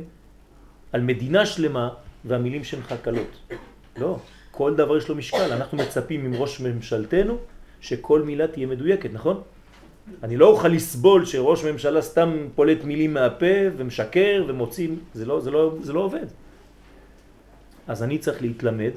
[0.93, 1.89] על מדינה שלמה,
[2.25, 3.51] והמילים שלך קלות.
[3.97, 4.19] לא,
[4.51, 5.51] כל דבר יש לו משקל.
[5.51, 7.37] אנחנו מצפים עם ראש ממשלתנו
[7.81, 9.41] שכל מילה תהיה מדויקת, נכון?
[10.23, 15.51] אני לא אוכל לסבול שראש ממשלה סתם פולט מילים מהפה ומשקר ומוציא, זה לא, זה
[15.51, 16.25] לא, זה לא עובד.
[17.87, 18.91] אז אני צריך להתלמד,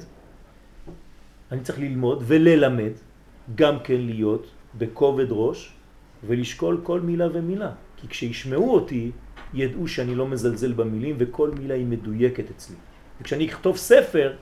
[1.51, 2.91] אני צריך ללמוד וללמד,
[3.55, 5.73] גם כן להיות בכובד ראש
[6.27, 7.71] ולשקול כל מילה ומילה.
[7.97, 9.11] כי כשישמעו אותי,
[9.53, 12.75] ידעו שאני לא מזלזל במילים וכל מילה היא מדויקת אצלי.
[13.21, 14.33] וכשאני אכתוב ספר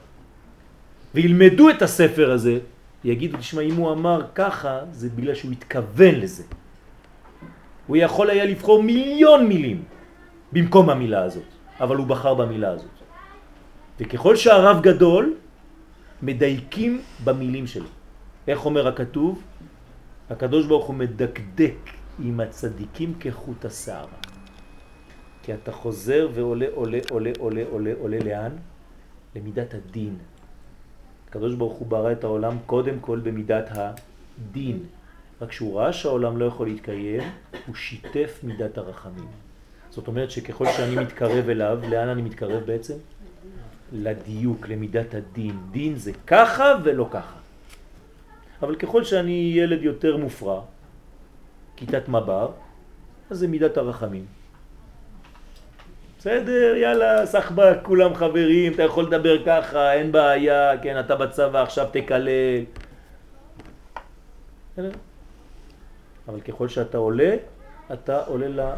[1.15, 2.59] וילמדו את הספר הזה,
[3.03, 6.43] יגידו, תשמע, אם הוא אמר ככה, זה בגלל שהוא התכוון לזה.
[7.87, 9.83] הוא יכול היה לבחור מיליון מילים
[10.51, 12.97] במקום המילה הזאת, אבל הוא בחר במילה הזאת.
[13.99, 15.33] וככל שהרב גדול,
[16.21, 17.89] מדייקים במילים שלו.
[18.47, 19.43] איך אומר הכתוב?
[20.29, 21.75] הקדוש ברוך הוא מדקדק
[22.19, 24.17] עם הצדיקים כחוט השערה.
[25.43, 28.51] כי אתה חוזר ועולה, עולה, עולה, עולה, עולה, עולה לאן?
[29.35, 30.17] למידת הדין.
[31.29, 34.83] הקדוש ברוך הוא ברא את העולם קודם כל במידת הדין.
[35.41, 37.23] רק שהוא ראה שהעולם לא יכול להתקיים,
[37.67, 39.27] הוא שיתף מידת הרחמים.
[39.89, 42.93] זאת אומרת שככל שאני מתקרב אליו, לאן אני מתקרב בעצם?
[43.93, 45.57] לדיוק, למידת הדין.
[45.71, 47.38] דין זה ככה ולא ככה.
[48.61, 50.61] אבל ככל שאני ילד יותר מופרע,
[51.75, 52.51] כיתת מב"ר,
[53.29, 54.25] אז זה מידת הרחמים.
[56.19, 61.87] בסדר, יאללה, סחבק, כולם חברים, אתה יכול לדבר ככה, אין בעיה, כן, אתה בצבא, עכשיו
[61.91, 62.65] תקלל.
[66.27, 67.35] אבל ככל שאתה עולה,
[67.93, 68.75] אתה עולה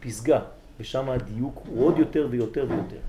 [0.00, 0.40] לפסגה,
[0.80, 3.00] ושם הדיוק הוא עוד יותר ויותר ויותר.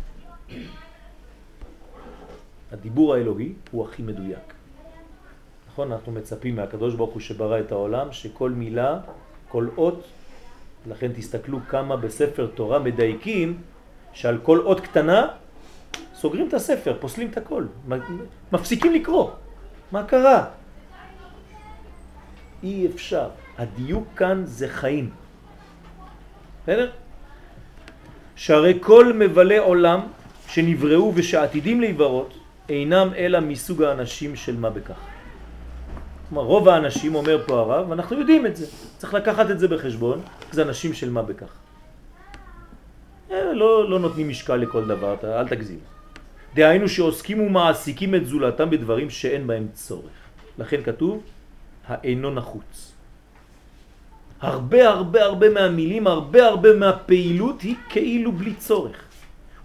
[2.72, 4.55] הדיבור האלוהי הוא הכי מדויק.
[5.76, 5.92] נכון?
[5.92, 9.00] אנחנו מצפים מהקדוש ברוך הוא שברא את העולם, שכל מילה,
[9.50, 10.04] כל אות,
[10.88, 13.62] לכן תסתכלו כמה בספר תורה מדייקים,
[14.14, 15.28] שעל כל אות קטנה
[16.16, 17.66] סוגרים את הספר, פוסלים את הכל,
[18.52, 19.30] מפסיקים לקרוא.
[19.92, 20.46] מה קרה?
[22.64, 23.30] אי אפשר.
[23.58, 25.10] הדיוק כאן זה חיים.
[26.64, 26.92] בסדר?
[28.36, 30.00] שהרי כל מבלי עולם
[30.48, 32.34] שנבראו ושעתידים להיברות
[32.70, 35.15] אינם אלא מסוג האנשים של מה בכך.
[36.30, 38.66] כלומר, רוב האנשים, אומר פה הרב, ואנחנו יודעים את זה,
[38.98, 40.22] צריך לקחת את זה בחשבון,
[40.52, 41.54] זה אנשים של מה בכך.
[43.32, 45.80] אה, לא, לא נותנים משקל לכל דבר, אתה, אל תגזים.
[46.56, 50.16] דהיינו שעוסקים ומעסיקים את זולתם בדברים שאין בהם צורך.
[50.58, 51.24] לכן כתוב,
[51.88, 52.92] האינו נחוץ.
[54.42, 58.98] הרבה הרבה הרבה מהמילים, הרבה הרבה מהפעילות היא כאילו בלי צורך.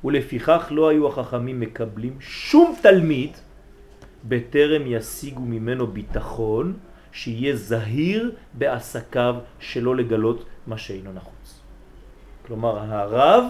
[0.04, 3.30] ולפיכך לא היו החכמים מקבלים שום תלמיד
[4.28, 6.76] בטרם ישיגו ממנו ביטחון
[7.12, 11.60] שיהיה זהיר בעסקיו שלא לגלות מה שאינו נחוץ.
[12.46, 13.44] כלומר הרב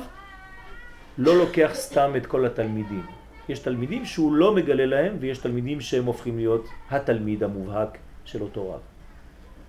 [1.18, 3.06] לא לוקח סתם את כל התלמידים.
[3.48, 8.72] יש תלמידים שהוא לא מגלה להם ויש תלמידים שהם הופכים להיות התלמיד המובהק של אותו
[8.72, 8.80] רב.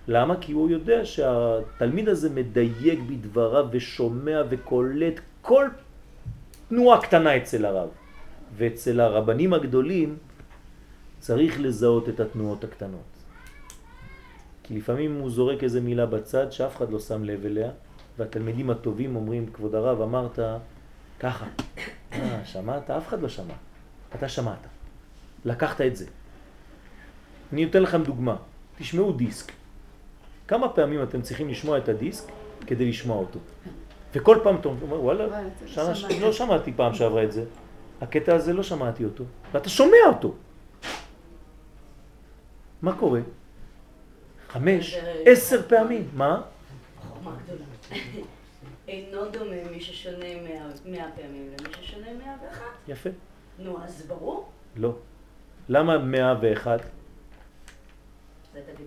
[0.08, 0.34] למה?
[0.40, 5.68] כי הוא יודע שהתלמיד הזה מדייק בדבריו ושומע וקולט כל
[6.68, 7.88] תנועה קטנה אצל הרב.
[8.56, 10.16] ואצל הרבנים הגדולים
[11.22, 13.10] צריך לזהות את התנועות הקטנות.
[14.62, 17.70] כי לפעמים הוא זורק איזה מילה בצד שאף אחד לא שם לב אליה,
[18.18, 20.38] והתלמידים הטובים אומרים, כבוד הרב, אמרת
[21.20, 21.46] ככה.
[22.12, 22.90] אה, שמעת?
[22.90, 23.54] אף אחד לא שמע.
[24.14, 24.66] אתה שמעת.
[25.44, 26.06] לקחת את זה.
[27.52, 28.36] אני אתן לכם דוגמה.
[28.78, 29.52] תשמעו דיסק.
[30.48, 32.24] כמה פעמים אתם צריכים לשמוע את הדיסק
[32.66, 33.38] כדי לשמוע אותו?
[34.14, 35.92] וכל פעם אתה אומר, וואלה, שנה.
[36.20, 37.44] לא שמעתי פעם שעברה את זה.
[38.00, 39.24] הקטע הזה לא שמעתי אותו.
[39.52, 40.34] ואתה שומע אותו.
[42.82, 43.20] מה קורה?
[44.48, 46.08] חמש, עשר פעמים.
[46.14, 46.42] מה?
[48.88, 52.62] אינו דומה מי ששונה מאה- פעמים למי ששונה מאה ואחת.
[52.88, 53.10] יפה.
[53.58, 54.50] נו, אז ברור.
[54.76, 54.96] לא.
[55.68, 56.34] למה מאה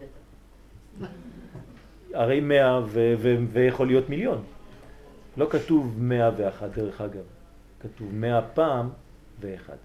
[0.04, 1.08] אתה.
[2.14, 2.80] הרי מאה
[3.52, 4.44] ויכול להיות מיליון.
[5.38, 7.24] לא כתוב מאה ואחת דרך אגב.
[7.80, 8.90] כתוב מאה פעם
[9.40, 9.76] ואחד.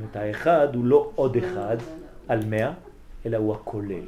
[0.00, 1.76] אומרת, האחד הוא לא עוד אחד
[2.28, 2.72] על מאה,
[3.26, 4.04] אלא הוא הכולל.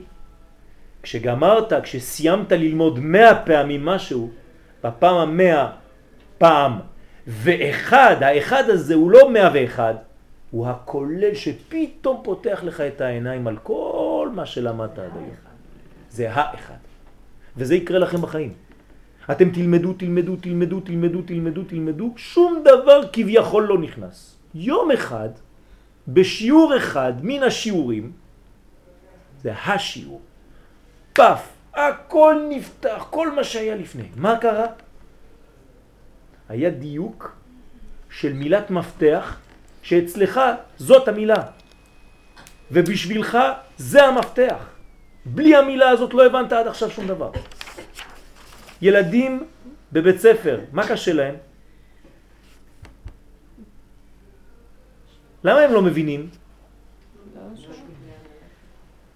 [1.02, 4.30] כשגמרת, כשסיימת ללמוד מאה פעמים משהו,
[4.84, 5.70] בפעם המאה
[6.38, 6.78] פעם
[7.26, 9.94] ואחד, האחד הזה הוא לא מאה ואחד,
[10.50, 15.34] הוא הכולל שפתאום פותח לך את העיניים על כל מה שלמדת עד היום.
[16.10, 16.74] זה האחד.
[17.56, 18.52] וזה יקרה לכם בחיים.
[19.30, 24.36] אתם תלמדו, תלמדו, תלמדו, תלמדו, תלמדו, תלמדו, שום דבר כביכול לא נכנס.
[24.54, 25.28] יום אחד,
[26.08, 28.12] בשיעור אחד מן השיעורים,
[29.42, 30.20] זה השיעור,
[31.12, 34.08] פף, הכל נפתח, כל מה שהיה לפני.
[34.16, 34.66] מה קרה?
[36.48, 37.36] היה דיוק
[38.10, 39.36] של מילת מפתח,
[39.82, 40.40] שאצלך
[40.78, 41.42] זאת המילה,
[42.70, 43.38] ובשבילך
[43.76, 44.68] זה המפתח.
[45.24, 47.30] בלי המילה הזאת לא הבנת עד עכשיו שום דבר.
[48.82, 49.44] ילדים
[49.92, 51.34] בבית ספר, מה קשה להם?
[55.44, 56.30] למה הם לא מבינים?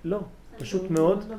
[0.04, 0.20] לא,
[0.58, 1.32] פשוט מאוד.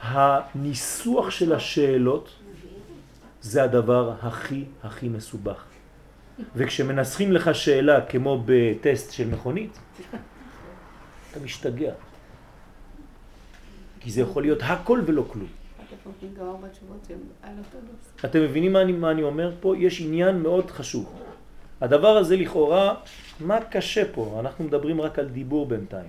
[0.00, 2.30] הניסוח של השאלות
[3.40, 5.64] זה הדבר הכי הכי מסובך.
[6.56, 9.78] וכשמנסחים לך שאלה כמו בטסט של מכונית,
[11.30, 11.92] אתה משתגע.
[14.00, 15.63] כי זה יכול להיות הכל ולא כלום.
[18.24, 19.74] אתם מבינים מה אני, מה אני אומר פה?
[19.78, 21.12] יש עניין מאוד חשוב.
[21.80, 22.94] הדבר הזה לכאורה,
[23.40, 24.36] מה קשה פה?
[24.40, 26.08] אנחנו מדברים רק על דיבור בינתיים.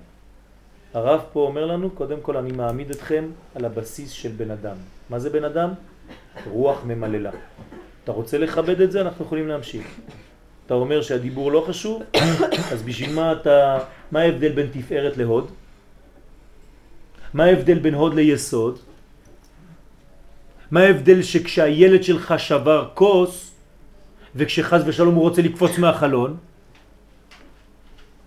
[0.94, 3.24] הרב פה אומר לנו, קודם כל אני מעמיד אתכם
[3.54, 4.76] על הבסיס של בן אדם.
[5.10, 5.70] מה זה בן אדם?
[6.50, 7.30] רוח ממללה.
[8.04, 9.00] אתה רוצה לכבד את זה?
[9.00, 9.86] אנחנו יכולים להמשיך.
[10.66, 12.02] אתה אומר שהדיבור לא חשוב,
[12.72, 13.78] אז בשביל מה אתה...
[14.10, 15.50] מה ההבדל בין תפארת להוד?
[17.34, 18.78] מה ההבדל בין הוד ליסוד?
[20.70, 23.52] מה ההבדל שכשהילד שלך שבר כוס,
[24.34, 26.36] וכשחז ושלום הוא רוצה לקפוץ מהחלון,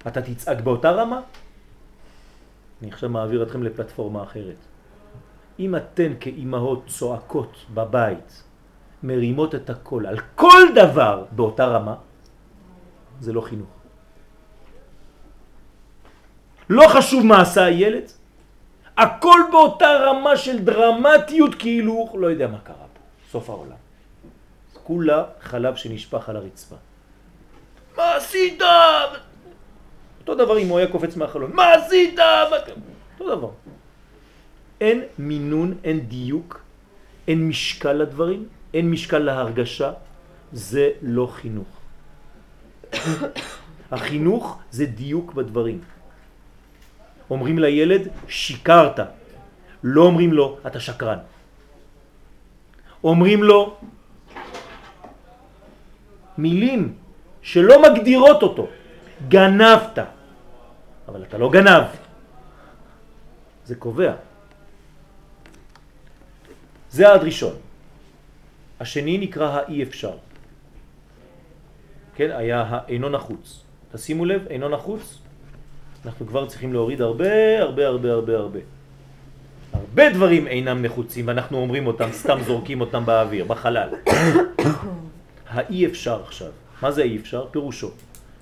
[0.08, 1.22] אתה תצעק באותה רמה?
[2.82, 4.56] אני עכשיו מעביר אתכם לפלטפורמה אחרת.
[5.60, 8.44] אם אתן כאימהות צועקות בבית,
[9.04, 11.96] מרימות את הקול על כל דבר באותה רמה,
[13.20, 13.70] זה לא חינוך.
[16.70, 18.12] לא חשוב מה עשה הילד,
[19.00, 23.00] הכל באותה רמה של דרמטיות כאילו לא יודע מה קרה פה,
[23.32, 23.76] סוף העולם.
[24.84, 26.76] כולה חלב שנשפך על הרצפה.
[27.97, 28.62] מה עשית?
[30.20, 32.20] אותו דבר אם הוא היה קופץ מהחלון, מה עשית?
[33.20, 33.50] אותו דבר.
[34.82, 36.62] אין מינון, אין דיוק,
[37.28, 39.91] אין משקל לדברים, אין משקל להרגשה,
[40.52, 41.68] זה לא חינוך.
[43.91, 45.82] החינוך זה דיוק בדברים.
[47.30, 49.00] אומרים לילד, שיקרת.
[49.84, 51.18] לא אומרים לו, אתה שקרן.
[53.04, 53.78] אומרים לו
[56.38, 56.94] מילים
[57.42, 58.68] שלא מגדירות אותו.
[59.28, 59.98] גנבת.
[61.08, 61.84] אבל אתה לא גנב.
[63.66, 64.14] זה קובע.
[66.90, 67.56] זה העד ראשון.
[68.80, 70.16] השני נקרא האי אפשר.
[72.16, 73.64] כן, היה האינו נחוץ.
[73.92, 75.20] תשימו לב, אינו נחוץ,
[76.10, 78.60] אנחנו כבר צריכים להוריד הרבה, הרבה, הרבה, הרבה, הרבה.
[79.74, 83.89] הרבה דברים אינם נחוצים, ואנחנו אומרים אותם, סתם זורקים אותם באוויר, בחלל.
[85.49, 86.47] האי אפשר עכשיו.
[86.82, 87.45] מה זה האי אפשר?
[87.51, 87.91] פירושו.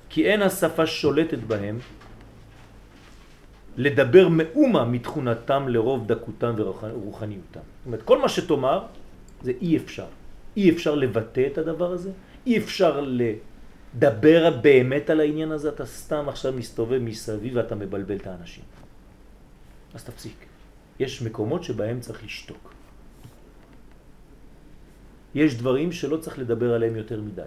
[0.10, 1.80] כי אין השפה שולטת בהם
[3.78, 7.60] לדבר מאומה מתכונתם לרוב דקותם ורוחניותם.
[7.60, 8.82] זאת אומרת, כל מה שתאמר
[9.42, 10.06] זה אי אפשר.
[10.58, 12.12] אי אפשר לבטא את הדבר הזה,
[12.46, 13.02] אי אפשר
[13.98, 18.64] לדבר באמת על העניין הזה, אתה סתם עכשיו מסתובב מסביב ואתה מבלבל את האנשים.
[19.94, 20.46] אז תפסיק.
[21.00, 22.74] יש מקומות שבהם צריך לשתוק.
[25.36, 27.42] יש דברים שלא צריך לדבר עליהם יותר מדי.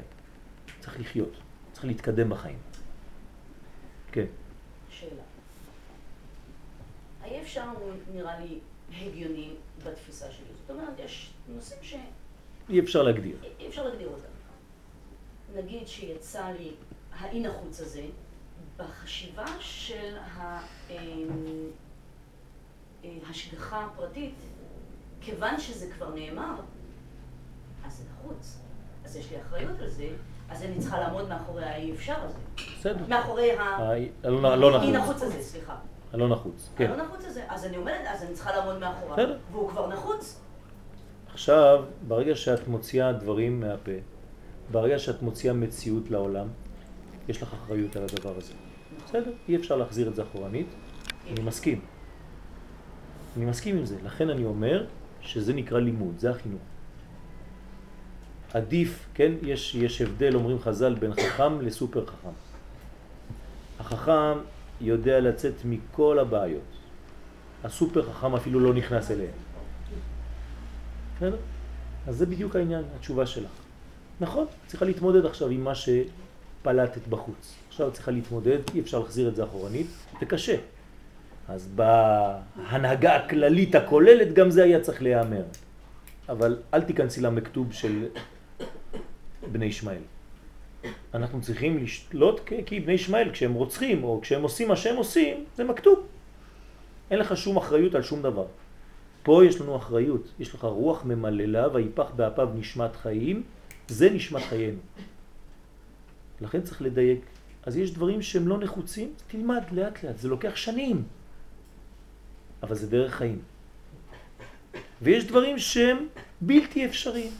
[0.80, 1.32] צריך לחיות,
[1.72, 2.58] צריך להתקדם בחיים.
[4.12, 4.26] כן.
[4.88, 5.22] שאלה.
[7.22, 7.64] האי אפשר
[8.14, 8.58] נראה לי
[9.02, 9.54] הגיוני
[9.86, 10.46] בתפיסה שלי.
[10.60, 11.98] זאת אומרת, יש נושאים שאי
[12.68, 13.36] אי אפשר להגדיר.
[13.68, 14.39] אפשר להגדיר אותם.
[15.56, 16.70] נגיד שיצא לי
[17.18, 18.02] האי נחוץ הזה,
[18.76, 20.96] בחשיבה של ה- אה,
[23.04, 23.10] אה,
[23.72, 24.34] הפרטית,
[25.20, 26.54] כיוון שזה כבר נאמר,
[27.86, 28.58] אז זה נחוץ.
[29.04, 30.08] אז יש לי אחריות על זה,
[30.50, 32.38] אז אני צריכה לעמוד מאחורי האי אפשר הזה.
[32.78, 33.04] בסדר.
[33.08, 33.62] מאחורי ה...
[33.62, 33.92] ה-
[34.24, 35.04] הלא הלא אי נחוץ.
[35.10, 35.76] נחוץ הזה, סליחה.
[36.12, 36.90] הלא נחוץ, כן.
[36.90, 37.44] הלא נחוץ הזה.
[37.48, 39.12] אז אני עומדת, אז אני צריכה לעמוד מאחוריו.
[39.16, 39.38] בסדר.
[39.52, 40.40] והוא כבר נחוץ.
[41.32, 43.90] עכשיו, ברגע שאת מוציאה דברים מהפה,
[44.70, 46.46] ברגע שאת מוציאה מציאות לעולם,
[47.28, 48.52] יש לך אחריות על הדבר הזה.
[49.04, 49.32] בסדר?
[49.48, 50.66] אי אפשר להחזיר את זה אחורנית,
[51.30, 51.80] אני מסכים.
[53.36, 53.96] אני מסכים עם זה.
[54.04, 54.86] לכן אני אומר
[55.20, 56.60] שזה נקרא לימוד, זה החינוך.
[58.54, 62.28] עדיף, כן, יש, יש הבדל, אומרים חז"ל, בין חכם לסופר חכם.
[63.80, 64.38] החכם
[64.80, 66.62] יודע לצאת מכל הבעיות.
[67.64, 69.30] הסופר חכם אפילו לא נכנס אליהם.
[71.16, 71.36] בסדר?
[72.06, 73.50] אז זה בדיוק העניין, התשובה שלך.
[74.20, 77.54] נכון, צריכה להתמודד עכשיו עם מה שפלטת בחוץ.
[77.68, 79.86] עכשיו צריכה להתמודד, אי אפשר להחזיר את זה אחורנית,
[80.20, 80.56] זה קשה.
[81.48, 85.42] אז בהנהגה הכללית הכוללת גם זה היה צריך להיאמר.
[86.28, 88.06] אבל אל תיכנסי למכתוב של
[89.52, 90.02] בני ישמעאל.
[91.14, 95.64] אנחנו צריכים לשלוט כי בני ישמעאל כשהם רוצחים או כשהם עושים מה שהם עושים, זה
[95.64, 96.06] מכתוב.
[97.10, 98.46] אין לך שום אחריות על שום דבר.
[99.22, 103.42] פה יש לנו אחריות, יש לך רוח ממללה ויפח באפיו נשמת חיים,
[103.90, 104.78] זה נשמת חיינו.
[106.40, 107.20] לכן צריך לדייק.
[107.62, 111.02] אז יש דברים שהם לא נחוצים, תלמד לאט לאט, זה לוקח שנים.
[112.62, 113.38] אבל זה דרך חיים.
[115.02, 116.06] ויש דברים שהם
[116.40, 117.32] בלתי אפשריים.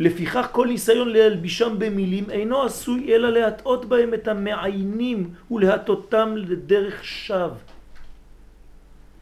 [0.00, 7.79] לפיכך כל ניסיון להלבישם במילים אינו עשוי אלא להטעות בהם את המעיינים ולהטותם לדרך שווא.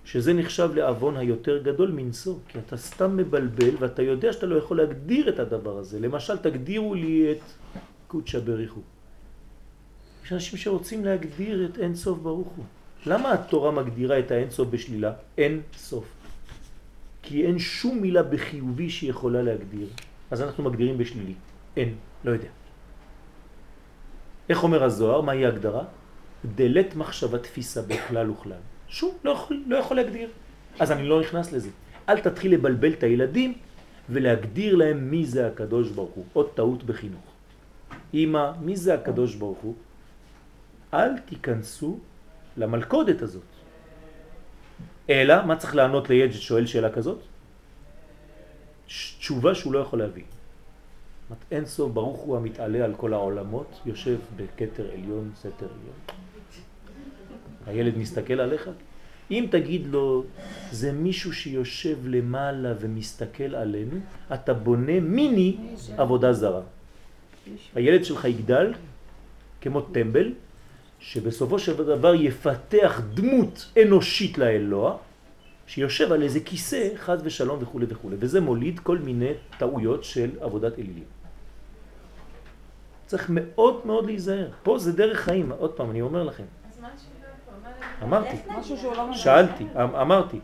[0.09, 4.77] שזה נחשב לעוון היותר גדול מנשוא, כי אתה סתם מבלבל ואתה יודע שאתה לא יכול
[4.77, 6.01] להגדיר את הדבר הזה.
[6.01, 7.45] למשל, תגדירו לי את
[8.07, 8.81] קודשא בריחו.
[10.25, 12.65] יש אנשים שרוצים להגדיר את אין סוף ברוך הוא.
[13.07, 15.13] למה התורה מגדירה את האין סוף בשלילה?
[15.39, 16.09] אין סוף.
[17.23, 19.89] כי אין שום מילה בחיובי שיכולה להגדיר.
[20.31, 21.35] אז אנחנו מגדירים בשלילי.
[21.77, 21.95] אין,
[22.25, 22.49] לא יודע.
[24.49, 25.21] איך אומר הזוהר?
[25.21, 25.85] מהי ההגדרה?
[26.55, 28.65] דלת מחשבה תפיסה בכלל וכלל.
[28.89, 30.29] שום, לא יכול, לא יכול להגדיר.
[30.79, 31.71] אז אני לא נכנס לזה.
[32.09, 33.55] אל תתחיל לבלבל את הילדים
[34.11, 36.25] ולהגדיר להם מי זה הקדוש ברוך הוא.
[36.33, 37.27] עוד טעות בחינוך.
[38.15, 39.75] אמא, מי זה הקדוש ברוך הוא?
[40.95, 41.99] אל תיכנסו
[42.57, 43.43] למלכודת הזאת.
[45.11, 47.19] אלא, מה צריך לענות לילד ששואל שאלה כזאת?
[48.87, 50.25] תשובה שהוא לא יכול להביא.
[51.51, 55.99] אין סוף ברוך הוא המתעלה על כל העולמות, יושב בכתר עליון, סתר עליון.
[57.67, 58.71] הילד מסתכל עליך?
[59.31, 60.25] אם תגיד לו,
[60.71, 63.97] זה מישהו שיושב למעלה ומסתכל עלינו,
[64.35, 65.57] אתה בונה מיני
[65.97, 66.61] עבודה זרה.
[67.75, 68.75] הילד שלך יגדל
[69.61, 70.33] כמו טמבל,
[71.01, 74.97] שבסופו של דבר יפתח דמות אנושית לאלוה,
[75.67, 80.79] שיושב על איזה כיסא, חז ושלום וכו' וכו', וזה מוליד כל מיני טעויות של עבודת
[80.79, 81.05] אלילים.
[83.07, 84.49] צריך מאוד מאוד להיזהר.
[84.63, 86.45] פה זה דרך חיים, עוד פעם, אני אומר לכם.
[86.73, 87.53] אז מה השאלה פה?
[87.63, 88.37] מה- אמרתי,
[88.97, 89.13] לא.
[89.13, 90.39] שאלתי, אמ- אמרתי,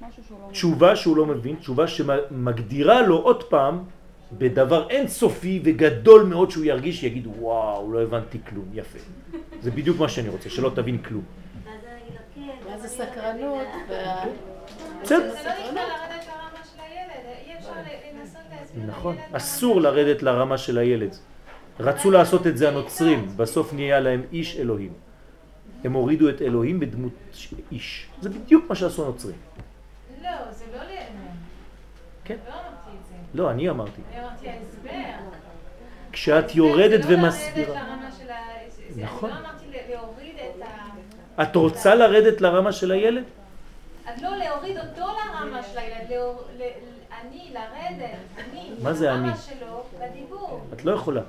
[0.00, 0.06] לא.
[0.50, 3.84] תשובה שהוא לא מבין, תשובה שמגדירה לו עוד פעם
[4.32, 8.98] בדבר אינסופי וגדול מאוד שהוא ירגיש, יגיד וואו, לא הבנתי כלום, יפה.
[9.62, 11.22] זה בדיוק מה שאני רוצה, שלא תבין כלום.
[12.66, 13.66] אבל הסקרנות,
[15.02, 15.34] בסדר.
[15.74, 15.80] לא
[18.60, 21.16] להסביר נכון, לילד אסור לרדת לרמה של הילד.
[21.80, 24.92] רצו לעשות את זה הנוצרים, בסוף נהיה להם איש אלוהים.
[25.84, 27.12] הם הורידו את אלוהים בדמות
[27.72, 28.06] איש.
[28.22, 29.36] זה בדיוק מה שעשו הנוצרים.
[30.22, 31.36] לא, זה לא לאמון.
[32.24, 32.36] כן.
[32.48, 33.14] לא אמרתי את זה.
[33.34, 34.00] לא, אני אמרתי.
[34.12, 34.90] אני אמרתי ההסבר.
[36.12, 37.82] כשאת יורדת לא ומסבירה.
[38.90, 39.30] זה- נכון.
[39.30, 40.62] לא אמרתי להוריד את
[41.38, 41.42] ה...
[41.42, 43.24] את רוצה לרדת לרמה של הילד?
[44.06, 46.10] אז לא להוריד אותו לרמה של הילד,
[47.22, 49.36] אני, לרדת, אני, מה זה לרמה אני?
[49.38, 50.60] שלו, בדיבור.
[50.72, 51.20] את לא יכולה.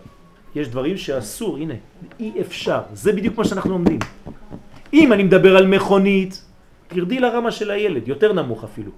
[0.56, 1.74] יש דברים שאסור, הנה,
[2.20, 2.82] אי אפשר.
[2.94, 4.00] זה בדיוק מה שאנחנו לומדים.
[4.96, 6.46] אם אני מדבר על מכונית,
[6.88, 8.92] תרדי לרמה של הילד, יותר נמוך אפילו.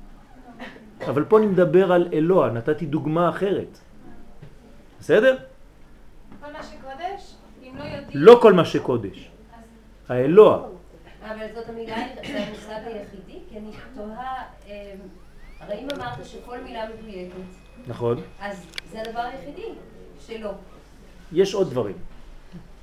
[1.08, 3.78] אבל פה אני מדבר על אלוה, נתתי דוגמה אחרת.
[5.00, 5.38] בסדר?
[6.42, 7.34] כל מה שקודש,
[7.64, 8.08] אם לא יודעים...
[8.14, 9.30] לא כל מה שקודש.
[10.10, 10.68] האלוה.
[11.26, 11.96] אבל זאת המילה,
[12.28, 14.34] זה המושג היחידי, כי אני תוהה,
[14.68, 14.72] אמ,
[15.60, 17.34] הרי אם אמרת שכל מילה מדויקת,
[17.88, 18.22] נכון?
[18.40, 19.68] אז זה הדבר היחידי
[20.28, 20.52] שלא.
[21.34, 21.96] יש עוד דברים.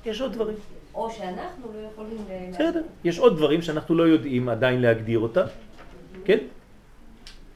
[0.05, 0.55] יש עוד דברים.
[0.95, 2.17] או שאנחנו לא יכולים...
[2.51, 2.81] בסדר.
[3.03, 5.45] יש עוד דברים שאנחנו לא יודעים עדיין להגדיר אותה,
[6.25, 6.37] כן?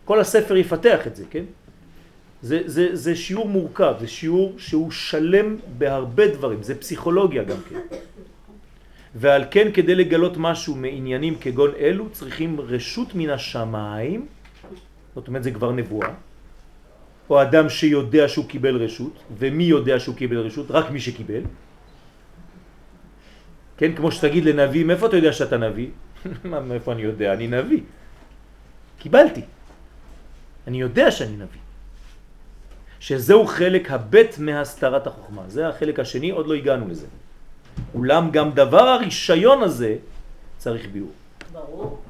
[0.06, 1.44] כל הספר יפתח את זה, כן?
[2.41, 7.80] זה, זה, זה שיעור מורכב, זה שיעור שהוא שלם בהרבה דברים, זה פסיכולוגיה גם כן.
[9.16, 14.26] ועל כן כדי לגלות משהו מעניינים כגון אלו צריכים רשות מן השמיים,
[15.16, 16.10] זאת אומרת זה כבר נבואה,
[17.30, 20.72] או אדם שיודע שהוא קיבל רשות, ומי יודע שהוא קיבל רשות?
[20.72, 21.41] רק מי שקיבל.
[23.80, 25.89] כן, כמו שתגיד לנביא, מאיפה אתה יודע שאתה נביא?
[26.68, 27.34] מאיפה אני יודע?
[27.34, 27.81] אני נביא.
[28.99, 29.41] קיבלתי.
[30.68, 31.64] אני יודע שאני נביא.
[32.99, 35.43] שזהו חלק הבית מהסתרת החוכמה.
[35.47, 37.07] זה החלק השני, עוד לא הגענו לזה.
[37.95, 39.95] אולם גם דבר הרישיון הזה
[40.57, 41.11] צריך ביאור.
[41.51, 42.01] ברור.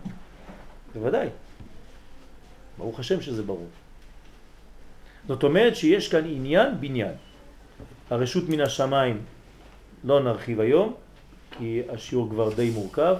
[0.96, 1.30] בוודאי.
[2.78, 3.70] ברוך השם שזה ברור.
[5.28, 7.14] זאת אומרת שיש כאן עניין בניין.
[8.10, 9.22] הרשות מן השמיים
[10.04, 10.94] לא נרחיב היום,
[11.58, 13.16] כי השיעור כבר די מורכב,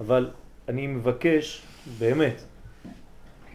[0.00, 0.30] אבל
[0.68, 1.62] אני מבקש
[1.98, 2.42] באמת,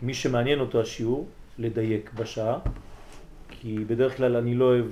[0.01, 1.27] מי שמעניין אותו השיעור,
[1.59, 2.59] לדייק בשעה,
[3.49, 4.85] כי בדרך כלל אני לא אוהב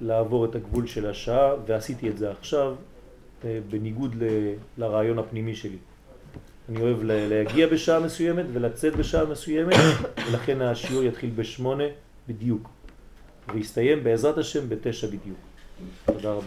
[0.00, 2.74] לעבור את הגבול של השעה, ועשיתי את זה עכשיו,
[3.44, 5.76] אה, בניגוד ל- לרעיון הפנימי שלי.
[6.68, 9.74] אני אוהב לה- להגיע בשעה מסוימת ולצאת בשעה מסוימת,
[10.28, 11.84] ולכן השיעור יתחיל בשמונה
[12.28, 12.68] בדיוק,
[13.54, 15.38] ויסתיים בעזרת השם בתשע בדיוק.
[16.06, 16.38] תודה רבה.